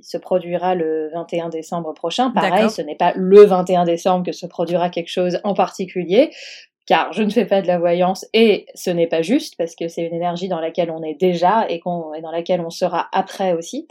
se 0.08 0.18
produira 0.18 0.74
le 0.74 1.10
21 1.14 1.50
décembre 1.50 1.94
prochain. 1.94 2.32
Pareil, 2.32 2.70
ce 2.70 2.82
n'est 2.82 2.96
pas 2.96 3.12
le 3.18 3.44
21 3.44 3.84
décembre 3.84 4.26
que 4.26 4.32
se 4.32 4.46
produira 4.46 4.90
quelque 4.90 5.10
chose 5.10 5.42
en 5.44 5.54
particulier, 5.54 6.32
car 6.86 7.12
je 7.12 7.24
ne 7.24 7.30
fais 7.30 7.46
pas 7.46 7.62
de 7.62 7.68
la 7.68 7.78
voyance 7.78 8.26
et 8.34 8.68
ce 8.74 8.90
n'est 8.90 9.08
pas 9.08 9.22
juste 9.22 9.56
parce 9.58 9.76
que 9.76 9.90
c'est 9.90 10.04
une 10.04 10.14
énergie 10.14 10.48
dans 10.48 10.62
laquelle 10.62 10.92
on 10.92 11.04
est 11.04 11.16
déjà 11.16 11.70
et, 11.70 11.82
qu'on, 11.82 12.14
dans 12.22 12.32
laquelle 12.32 12.62
on 12.62 12.70
sera 12.70 13.10
après 13.12 13.52
aussi. 13.52 13.86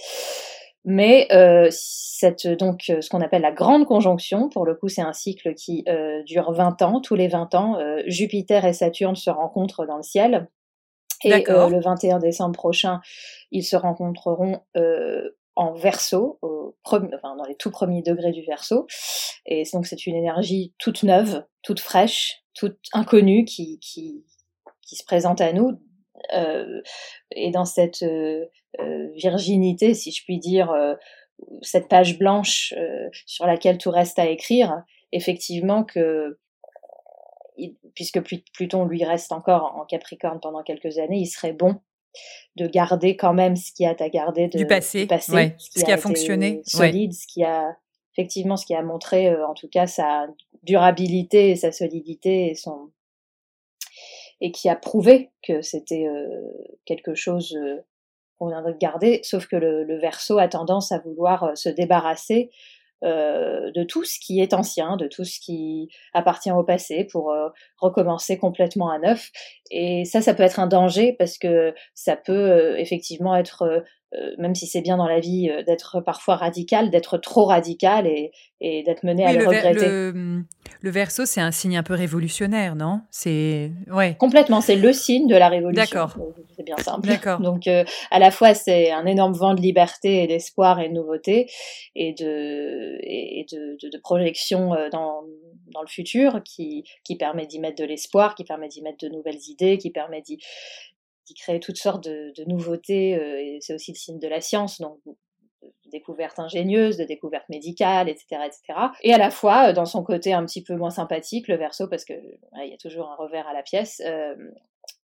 Mais 0.86 1.28
euh, 1.32 1.68
cette, 1.70 2.46
donc 2.46 2.84
ce 2.86 3.10
qu'on 3.10 3.20
appelle 3.20 3.42
la 3.42 3.52
grande 3.52 3.84
conjonction, 3.84 4.48
pour 4.48 4.64
le 4.64 4.74
coup 4.74 4.88
c'est 4.88 5.02
un 5.02 5.12
cycle 5.12 5.52
qui 5.52 5.84
euh, 5.86 6.22
dure 6.22 6.50
20 6.50 6.80
ans, 6.80 7.02
tous 7.02 7.14
les 7.14 7.28
20 7.28 7.54
ans, 7.54 7.78
euh, 7.78 8.02
Jupiter 8.06 8.64
et 8.64 8.72
Saturne 8.72 9.16
se 9.16 9.28
rencontrent 9.28 9.84
dans 9.84 9.98
le 9.98 10.02
ciel. 10.02 10.48
Et 11.24 11.30
le 11.30 11.80
21 11.80 12.18
décembre 12.18 12.52
prochain, 12.52 13.00
ils 13.50 13.64
se 13.64 13.74
rencontreront 13.74 14.60
en 15.56 15.72
verso, 15.72 16.38
dans 16.92 17.44
les 17.48 17.56
tout 17.56 17.70
premiers 17.70 18.02
degrés 18.02 18.32
du 18.32 18.42
verso. 18.42 18.86
Et 19.46 19.64
donc 19.72 19.86
c'est 19.86 20.06
une 20.06 20.16
énergie 20.16 20.74
toute 20.78 21.02
neuve, 21.02 21.44
toute 21.62 21.80
fraîche, 21.80 22.42
toute 22.54 22.78
inconnue 22.92 23.44
qui, 23.44 23.80
se 24.82 25.04
présente 25.04 25.40
à 25.40 25.52
nous. 25.52 25.80
Euh, 26.34 26.80
et 27.30 27.50
dans 27.50 27.64
cette 27.64 28.02
euh, 28.02 28.46
euh, 28.80 29.08
virginité, 29.14 29.94
si 29.94 30.10
je 30.10 30.24
puis 30.24 30.38
dire, 30.38 30.74
cette 31.62 31.88
page 31.88 32.18
blanche 32.18 32.74
sur 33.26 33.46
laquelle 33.46 33.78
tout 33.78 33.90
reste 33.90 34.18
à 34.18 34.26
écrire, 34.26 34.82
effectivement 35.12 35.84
que 35.84 36.38
puisque 37.94 38.20
Pluton 38.52 38.84
lui 38.84 39.02
reste 39.04 39.32
encore 39.32 39.74
en 39.76 39.86
Capricorne 39.86 40.40
pendant 40.40 40.62
quelques 40.62 40.98
années, 40.98 41.18
il 41.18 41.26
serait 41.26 41.54
bon 41.54 41.80
de 42.56 42.66
garder 42.66 43.16
quand 43.16 43.34
même 43.34 43.56
ce 43.56 43.72
qui 43.72 43.84
a 43.84 43.94
à 43.98 44.08
garder 44.08 44.48
du 44.48 44.66
passé, 44.66 45.06
ce, 45.58 45.84
qui, 45.84 45.92
a, 45.92 45.96
fonctionné, 45.96 46.62
solide, 46.64 47.12
ce 47.12 47.26
qui 47.26 47.44
a 47.44 47.76
effectivement 48.14 48.56
ce 48.56 48.64
qui 48.64 48.74
a 48.74 48.82
montré 48.82 49.28
euh, 49.28 49.46
en 49.46 49.54
tout 49.54 49.68
cas 49.68 49.86
sa 49.86 50.26
durabilité 50.62 51.50
et 51.50 51.56
sa 51.56 51.72
solidité 51.72 52.50
et 52.50 52.54
son 52.54 52.90
et 54.40 54.52
qui 54.52 54.68
a 54.68 54.76
prouvé 54.76 55.30
que 55.42 55.62
c'était 55.62 56.06
euh, 56.06 56.26
quelque 56.84 57.14
chose 57.14 57.56
euh, 57.56 57.80
qu'on 58.38 58.48
viendrait 58.48 58.74
de 58.74 58.78
garder, 58.78 59.20
sauf 59.22 59.46
que 59.46 59.56
le, 59.56 59.84
le 59.84 59.98
verso 59.98 60.38
a 60.38 60.46
tendance 60.46 60.92
à 60.92 60.98
vouloir 60.98 61.56
se 61.56 61.70
débarrasser 61.70 62.50
euh, 63.04 63.70
de 63.72 63.84
tout 63.84 64.04
ce 64.04 64.18
qui 64.18 64.40
est 64.40 64.54
ancien, 64.54 64.96
de 64.96 65.06
tout 65.06 65.24
ce 65.24 65.38
qui 65.38 65.90
appartient 66.14 66.50
au 66.50 66.64
passé 66.64 67.04
pour 67.04 67.30
euh, 67.30 67.48
recommencer 67.78 68.38
complètement 68.38 68.90
à 68.90 68.98
neuf. 68.98 69.30
Et 69.70 70.04
ça, 70.06 70.22
ça 70.22 70.32
peut 70.32 70.42
être 70.42 70.60
un 70.60 70.66
danger 70.66 71.14
parce 71.18 71.36
que 71.36 71.74
ça 71.94 72.16
peut 72.16 72.32
euh, 72.32 72.76
effectivement 72.78 73.36
être 73.36 73.84
même 74.38 74.54
si 74.54 74.66
c'est 74.66 74.80
bien 74.80 74.96
dans 74.96 75.08
la 75.08 75.20
vie 75.20 75.50
euh, 75.50 75.62
d'être 75.62 76.00
parfois 76.00 76.36
radical, 76.36 76.90
d'être 76.90 77.18
trop 77.18 77.44
radical 77.44 78.06
et, 78.06 78.30
et 78.60 78.82
d'être 78.84 79.02
mené 79.02 79.26
à 79.26 79.32
le, 79.32 79.46
regretter. 79.46 79.88
Le, 79.88 80.44
le 80.80 80.90
verso, 80.90 81.26
c'est 81.26 81.40
un 81.40 81.50
signe 81.50 81.76
un 81.76 81.82
peu 81.82 81.94
révolutionnaire, 81.94 82.76
non? 82.76 83.00
C'est 83.10 83.72
ouais. 83.90 84.16
Complètement, 84.18 84.60
c'est 84.60 84.76
le 84.76 84.92
signe 84.92 85.26
de 85.26 85.36
la 85.36 85.48
révolution. 85.48 85.82
D'accord. 85.82 86.16
C'est 86.56 86.62
bien 86.64 86.76
simple. 86.78 87.08
D'accord. 87.08 87.40
Donc 87.40 87.66
euh, 87.66 87.84
à 88.10 88.18
la 88.18 88.30
fois 88.30 88.54
c'est 88.54 88.90
un 88.92 89.06
énorme 89.06 89.34
vent 89.34 89.54
de 89.54 89.60
liberté 89.60 90.22
et 90.22 90.26
d'espoir 90.26 90.80
et 90.80 90.88
de 90.88 90.94
nouveauté 90.94 91.50
et 91.94 92.12
de 92.14 92.98
et 93.02 93.44
de, 93.52 93.76
de, 93.82 93.90
de 93.90 93.98
projection 93.98 94.70
dans 94.92 95.24
dans 95.74 95.82
le 95.82 95.88
futur 95.88 96.42
qui 96.44 96.84
qui 97.04 97.16
permet 97.16 97.46
d'y 97.46 97.58
mettre 97.58 97.82
de 97.82 97.84
l'espoir, 97.84 98.34
qui 98.34 98.44
permet 98.44 98.68
d'y 98.68 98.82
mettre 98.82 98.98
de 99.04 99.08
nouvelles 99.08 99.40
idées, 99.48 99.78
qui 99.78 99.90
permet 99.90 100.22
d'y 100.22 100.38
qui 101.26 101.34
crée 101.34 101.60
toutes 101.60 101.76
sortes 101.76 102.04
de, 102.04 102.44
nouveautés, 102.46 103.16
euh, 103.16 103.40
et 103.40 103.58
c'est 103.60 103.74
aussi 103.74 103.92
le 103.92 103.96
signe 103.96 104.18
de 104.18 104.28
la 104.28 104.40
science, 104.40 104.80
donc 104.80 104.98
de 105.04 105.90
découvertes 105.90 106.38
ingénieuses, 106.38 106.96
de 106.96 107.04
découvertes 107.04 107.48
médicales, 107.48 108.08
etc., 108.08 108.42
etc. 108.46 108.78
Et 109.02 109.12
à 109.12 109.18
la 109.18 109.30
fois, 109.30 109.68
euh, 109.68 109.72
dans 109.72 109.84
son 109.84 110.04
côté 110.04 110.32
un 110.32 110.44
petit 110.46 110.62
peu 110.62 110.76
moins 110.76 110.90
sympathique, 110.90 111.48
le 111.48 111.56
verso, 111.56 111.88
parce 111.88 112.04
que 112.04 112.14
il 112.14 112.70
y 112.70 112.74
a 112.74 112.78
toujours 112.78 113.10
un 113.10 113.16
revers 113.16 113.46
à 113.48 113.52
la 113.52 113.62
pièce, 113.62 114.00
euh, 114.06 114.34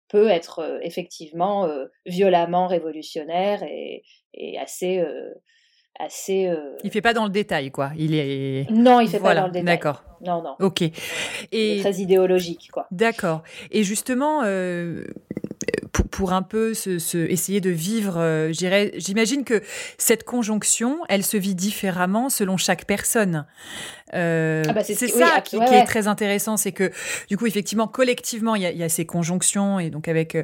peut 0.09 0.29
être 0.29 0.79
effectivement 0.83 1.69
violemment 2.07 2.69
révolutionnaire 2.69 3.65
et, 3.65 4.05
assez 4.59 5.03
assez. 5.99 6.55
Il 6.85 6.91
fait 6.93 7.01
pas 7.01 7.15
dans 7.15 7.25
le 7.25 7.31
détail, 7.31 7.73
quoi. 7.73 7.91
Il 7.97 8.15
est. 8.15 8.71
Non, 8.71 9.01
il 9.01 9.09
fait 9.09 9.19
pas 9.19 9.35
dans 9.35 9.47
le 9.47 9.51
détail. 9.51 9.65
D'accord. 9.65 10.05
Non, 10.21 10.43
non. 10.43 10.55
Ok. 10.61 10.83
Et 10.83 10.93
il 11.53 11.79
est 11.79 11.81
très 11.81 12.01
idéologique, 12.01 12.71
quoi. 12.71 12.87
D'accord. 12.93 13.43
Et 13.73 13.83
justement, 13.83 14.43
pour 16.15 16.33
un 16.33 16.43
peu 16.43 16.75
se, 16.75 17.17
essayer 17.27 17.61
de 17.61 17.71
vivre. 17.71 18.49
J'imagine 18.53 19.43
que 19.43 19.61
cette 19.99 20.23
conjonction, 20.23 21.01
elle 21.09 21.25
se 21.25 21.37
vit 21.37 21.57
différemment 21.57 22.29
selon 22.31 22.57
chaque 22.57 22.85
personne. 22.85 23.47
Ah 24.13 24.63
bah, 24.73 24.85
c'est 24.85 24.95
ça 24.95 25.41
qui, 25.41 25.57
est 25.57 25.85
très 25.85 26.07
intéressant, 26.07 26.57
c'est 26.57 26.71
que 26.71 26.93
du 27.29 27.37
coup, 27.37 27.47
effectivement, 27.47 27.89
collectivement, 27.89 28.55
il 28.55 28.63
y, 28.63 28.83
a, 28.85 28.89
ces 28.89 29.07
conjonctions 29.07 29.81
et 29.81 29.91
donc 29.91 30.07
avec 30.07 30.39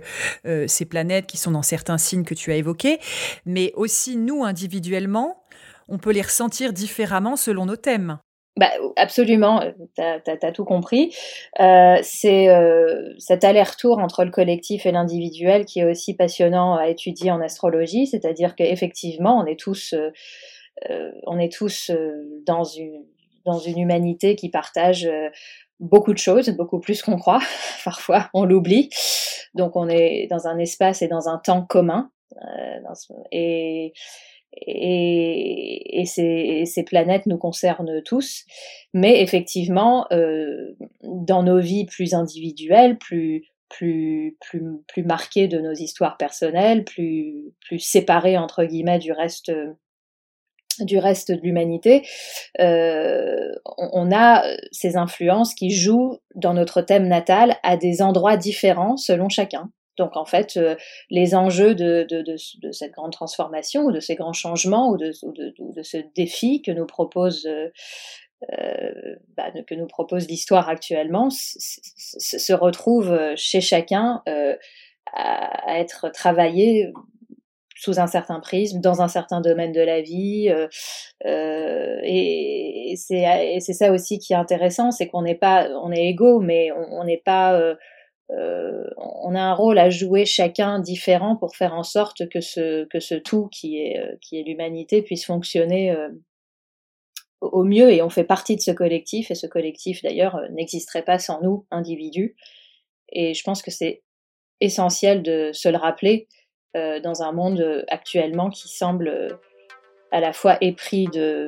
ces 0.66 0.84
planètes 0.86 1.28
qui 1.28 1.36
sont 1.36 1.52
dans 1.52 1.62
certains 1.62 1.98
signes 1.98 2.24
que 2.24 2.34
tu 2.34 2.50
as 2.50 2.56
évoqués, 2.56 2.98
mais 3.46 3.72
aussi 3.76 4.16
nous 4.16 4.42
individuellement, 4.42 5.44
on 5.86 5.98
peut 5.98 6.10
les 6.10 6.22
ressentir 6.22 6.72
différemment 6.72 7.36
selon 7.36 7.66
nos 7.66 7.76
thèmes. 7.76 8.18
Bah, 8.56 8.70
absolument, 8.96 9.60
tu 9.94 10.02
as, 10.02 10.52
tout 10.52 10.64
compris. 10.64 11.14
Euh, 11.60 11.98
c'est 12.02 12.48
euh, 12.48 13.14
cet 13.18 13.44
aller-retour 13.44 13.98
entre 13.98 14.24
le 14.24 14.30
collectif 14.30 14.86
et 14.86 14.92
l'individuel 14.92 15.64
qui 15.64 15.80
est 15.80 15.84
aussi 15.84 16.14
passionnant 16.14 16.76
à 16.76 16.88
étudier 16.88 17.30
en 17.30 17.40
astrologie, 17.40 18.06
c'est-à-dire 18.06 18.56
qu'effectivement, 18.56 19.38
on 19.38 19.46
est 19.46 19.58
tous, 19.58 19.94
euh, 19.94 21.10
on 21.26 21.38
est 21.38 21.52
tous 21.52 21.92
dans, 22.44 22.64
une, 22.64 23.04
dans 23.46 23.58
une 23.58 23.78
humanité 23.78 24.34
qui 24.34 24.50
partage 24.50 25.08
beaucoup 25.78 26.12
de 26.12 26.18
choses, 26.18 26.50
beaucoup 26.50 26.80
plus 26.80 27.02
qu'on 27.02 27.16
croit. 27.16 27.40
Parfois, 27.84 28.30
on 28.34 28.44
l'oublie. 28.44 28.90
Donc, 29.54 29.76
on 29.76 29.88
est 29.88 30.26
dans 30.28 30.48
un 30.48 30.58
espace 30.58 31.02
et 31.02 31.08
dans 31.08 31.28
un 31.28 31.38
temps 31.38 31.64
commun. 31.64 32.10
et 33.30 33.92
et, 34.52 36.00
et, 36.00 36.04
ces, 36.06 36.64
ces, 36.66 36.82
planètes 36.82 37.26
nous 37.26 37.38
concernent 37.38 38.02
tous. 38.02 38.44
Mais 38.94 39.22
effectivement, 39.22 40.06
euh, 40.12 40.76
dans 41.02 41.42
nos 41.42 41.60
vies 41.60 41.86
plus 41.86 42.14
individuelles, 42.14 42.98
plus 42.98 43.44
plus 43.68 44.36
plus 44.40 44.62
plus 44.88 45.04
marquées 45.04 45.46
de 45.46 45.60
nos 45.60 45.72
histoires 45.72 46.16
personnelles, 46.16 46.84
plus 46.84 47.52
plus 47.60 47.78
séparées 47.78 48.36
entre 48.36 48.64
guillemets 48.64 48.98
du 48.98 49.12
reste 49.12 49.52
du 50.80 50.98
reste 50.98 51.30
de 51.30 51.40
l'humanité, 51.42 52.06
euh, 52.58 53.50
on, 53.64 53.90
on, 53.92 54.12
a 54.12 54.42
ces 54.72 54.96
influences 54.96 55.54
qui 55.54 55.70
jouent 55.70 56.18
dans 56.34 56.54
notre 56.54 56.80
thème 56.80 57.06
natal 57.06 57.56
à 57.62 57.76
des 57.76 58.02
endroits 58.02 58.36
différents 58.36 58.96
selon 58.96 59.28
chacun. 59.28 59.70
Donc 60.00 60.16
en 60.16 60.24
fait, 60.24 60.56
euh, 60.56 60.76
les 61.10 61.34
enjeux 61.34 61.74
de, 61.74 62.06
cette 62.72 62.92
grande 62.92 63.12
transformation 63.12 63.82
ou 63.82 63.92
de 63.92 64.00
ces 64.00 64.14
grands 64.14 64.32
changements 64.32 64.88
ou 64.90 64.96
de, 64.96 65.12
ce 65.12 65.98
défi 66.16 66.62
que 66.62 66.72
nous 66.72 66.86
propose 66.86 67.44
euh, 67.46 67.68
euh, 68.58 69.16
bah, 69.36 69.52
propose 69.90 70.26
l'histoire 70.26 70.70
actuellement 70.70 71.28
se 71.30 72.52
retrouve 72.54 73.14
chez 73.36 73.60
chacun 73.60 74.22
à, 75.12 75.78
être 75.78 76.08
travaillé 76.08 76.90
sous 77.76 78.00
un 78.00 78.06
certain 78.06 78.40
prisme, 78.40 78.80
dans 78.80 79.02
un 79.02 79.08
certain 79.08 79.42
domaine 79.42 79.72
de 79.72 79.82
la 79.82 80.00
vie. 80.00 80.50
et, 81.26 82.94
c'est 82.96 83.72
ça 83.74 83.92
aussi 83.92 84.18
qui 84.18 84.32
est 84.32 84.36
intéressant, 84.36 84.90
c'est 84.90 85.08
qu'on 85.08 85.22
n'est 85.22 85.34
pas, 85.34 85.68
on 85.82 85.92
est 85.92 86.06
égaux, 86.06 86.40
mais 86.40 86.70
on 86.72 87.04
n'est 87.04 87.22
pas 87.22 87.76
euh, 88.38 88.84
on 88.96 89.34
a 89.34 89.40
un 89.40 89.54
rôle 89.54 89.78
à 89.78 89.90
jouer 89.90 90.24
chacun 90.24 90.78
différent 90.78 91.36
pour 91.36 91.56
faire 91.56 91.74
en 91.74 91.82
sorte 91.82 92.28
que 92.28 92.40
ce, 92.40 92.84
que 92.84 93.00
ce 93.00 93.14
tout 93.14 93.48
qui 93.48 93.78
est, 93.78 93.98
euh, 93.98 94.16
qui 94.20 94.38
est 94.38 94.42
l'humanité 94.42 95.02
puisse 95.02 95.24
fonctionner 95.24 95.90
euh, 95.90 96.08
au 97.40 97.64
mieux 97.64 97.90
et 97.90 98.02
on 98.02 98.10
fait 98.10 98.24
partie 98.24 98.54
de 98.54 98.60
ce 98.60 98.70
collectif 98.70 99.30
et 99.30 99.34
ce 99.34 99.46
collectif 99.46 100.02
d'ailleurs 100.02 100.40
n'existerait 100.52 101.04
pas 101.04 101.18
sans 101.18 101.40
nous, 101.42 101.66
individus. 101.70 102.36
Et 103.10 103.34
je 103.34 103.42
pense 103.42 103.62
que 103.62 103.70
c'est 103.70 104.02
essentiel 104.60 105.22
de 105.22 105.50
se 105.52 105.68
le 105.68 105.78
rappeler 105.78 106.28
dans 106.74 107.22
un 107.24 107.32
monde 107.32 107.84
actuellement 107.88 108.48
qui 108.48 108.68
semble 108.68 109.40
à 110.12 110.20
la 110.20 110.32
fois 110.32 110.56
épris 110.60 111.06
de, 111.06 111.46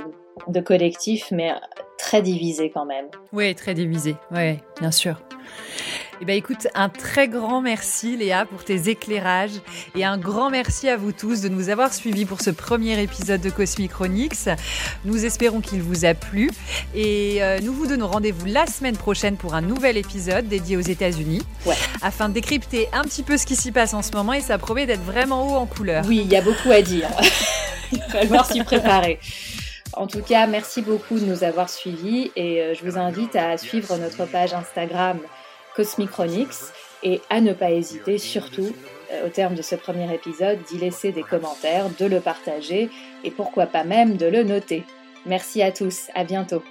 de 0.49 0.61
collectifs 0.61 1.31
mais 1.31 1.53
très 1.99 2.23
divisé 2.23 2.71
quand 2.71 2.87
même. 2.87 3.09
Oui, 3.33 3.55
très 3.55 3.75
divisé, 3.75 4.17
oui, 4.33 4.57
bien 4.81 4.91
sûr. 4.91 5.23
Eh 6.23 6.25
bien, 6.25 6.37
écoute, 6.37 6.69
un 6.77 6.89
très 6.89 7.27
grand 7.27 7.63
merci 7.63 8.17
Léa 8.17 8.45
pour 8.47 8.63
tes 8.63 8.89
éclairages 8.89 9.61
et 9.97 10.05
un 10.05 10.17
grand 10.19 10.51
merci 10.51 10.89
à 10.89 10.97
vous 10.97 11.11
tous 11.11 11.41
de 11.41 11.49
nous 11.49 11.69
avoir 11.69 11.93
suivis 11.93 12.27
pour 12.27 12.41
ce 12.41 12.51
premier 12.51 13.03
épisode 13.03 13.41
de 13.41 13.51
Cosmic 13.51 13.91
Chronics. 13.91 14.49
Nous 15.05 15.25
espérons 15.25 15.61
qu'il 15.61 15.83
vous 15.83 16.05
a 16.05 16.15
plu 16.15 16.49
et 16.95 17.43
euh, 17.43 17.59
nous 17.61 17.73
vous 17.73 17.89
donnons 17.89 18.07
rendez-vous 18.07 18.47
la 18.47 18.67
semaine 18.67 18.97
prochaine 18.97 19.37
pour 19.37 19.55
un 19.55 19.63
nouvel 19.63 19.97
épisode 19.97 20.47
dédié 20.47 20.77
aux 20.77 20.81
États-Unis 20.81 21.43
afin 22.03 22.29
de 22.29 22.35
décrypter 22.35 22.89
un 22.93 23.03
petit 23.03 23.25
peu 23.25 23.37
ce 23.37 23.45
qui 23.45 23.57
s'y 23.57 23.73
passe 23.73 23.93
en 23.93 24.03
ce 24.03 24.13
moment 24.13 24.33
et 24.33 24.43
ça 24.43 24.59
promet 24.59 24.87
d'être 24.87 25.03
vraiment 25.03 25.49
haut 25.49 25.57
en 25.57 25.67
couleur. 25.67 26.05
Oui, 26.07 26.21
il 26.25 26.31
y 26.31 26.37
a 26.37 26.41
beaucoup 26.41 26.71
à 26.71 26.83
dire. 26.83 27.09
il 27.91 27.99
va 27.99 28.21
falloir 28.21 28.47
s'y 28.47 28.63
préparer. 28.63 29.19
En 29.95 30.07
tout 30.07 30.23
cas, 30.23 30.47
merci 30.47 30.83
beaucoup 30.83 31.19
de 31.19 31.25
nous 31.25 31.43
avoir 31.43 31.69
suivis 31.69 32.31
et 32.37 32.63
euh, 32.63 32.75
je 32.75 32.89
vous 32.89 32.97
invite 32.97 33.35
à 33.35 33.59
suivre 33.59 33.97
notre 33.97 34.25
page 34.25 34.55
Instagram 34.55 35.19
Cosmicronix 35.77 36.73
et 37.03 37.21
à 37.31 37.41
ne 37.41 37.53
pas 37.53 37.71
hésiter 37.71 38.19
surtout 38.19 38.75
euh, 39.13 39.27
au 39.27 39.29
terme 39.29 39.55
de 39.55 39.63
ce 39.63 39.75
premier 39.75 40.13
épisode 40.15 40.59
d'y 40.69 40.79
laisser 40.79 41.13
des 41.13 41.23
commentaires, 41.23 41.89
de 41.99 42.07
le 42.07 42.21
partager 42.21 42.91
et 43.25 43.31
pourquoi 43.31 43.67
pas 43.67 43.85
même 43.85 44.17
de 44.17 44.27
le 44.27 44.43
noter. 44.43 44.85
Merci 45.27 45.63
à 45.63 45.73
tous, 45.73 46.09
à 46.15 46.25
bientôt. 46.25 46.63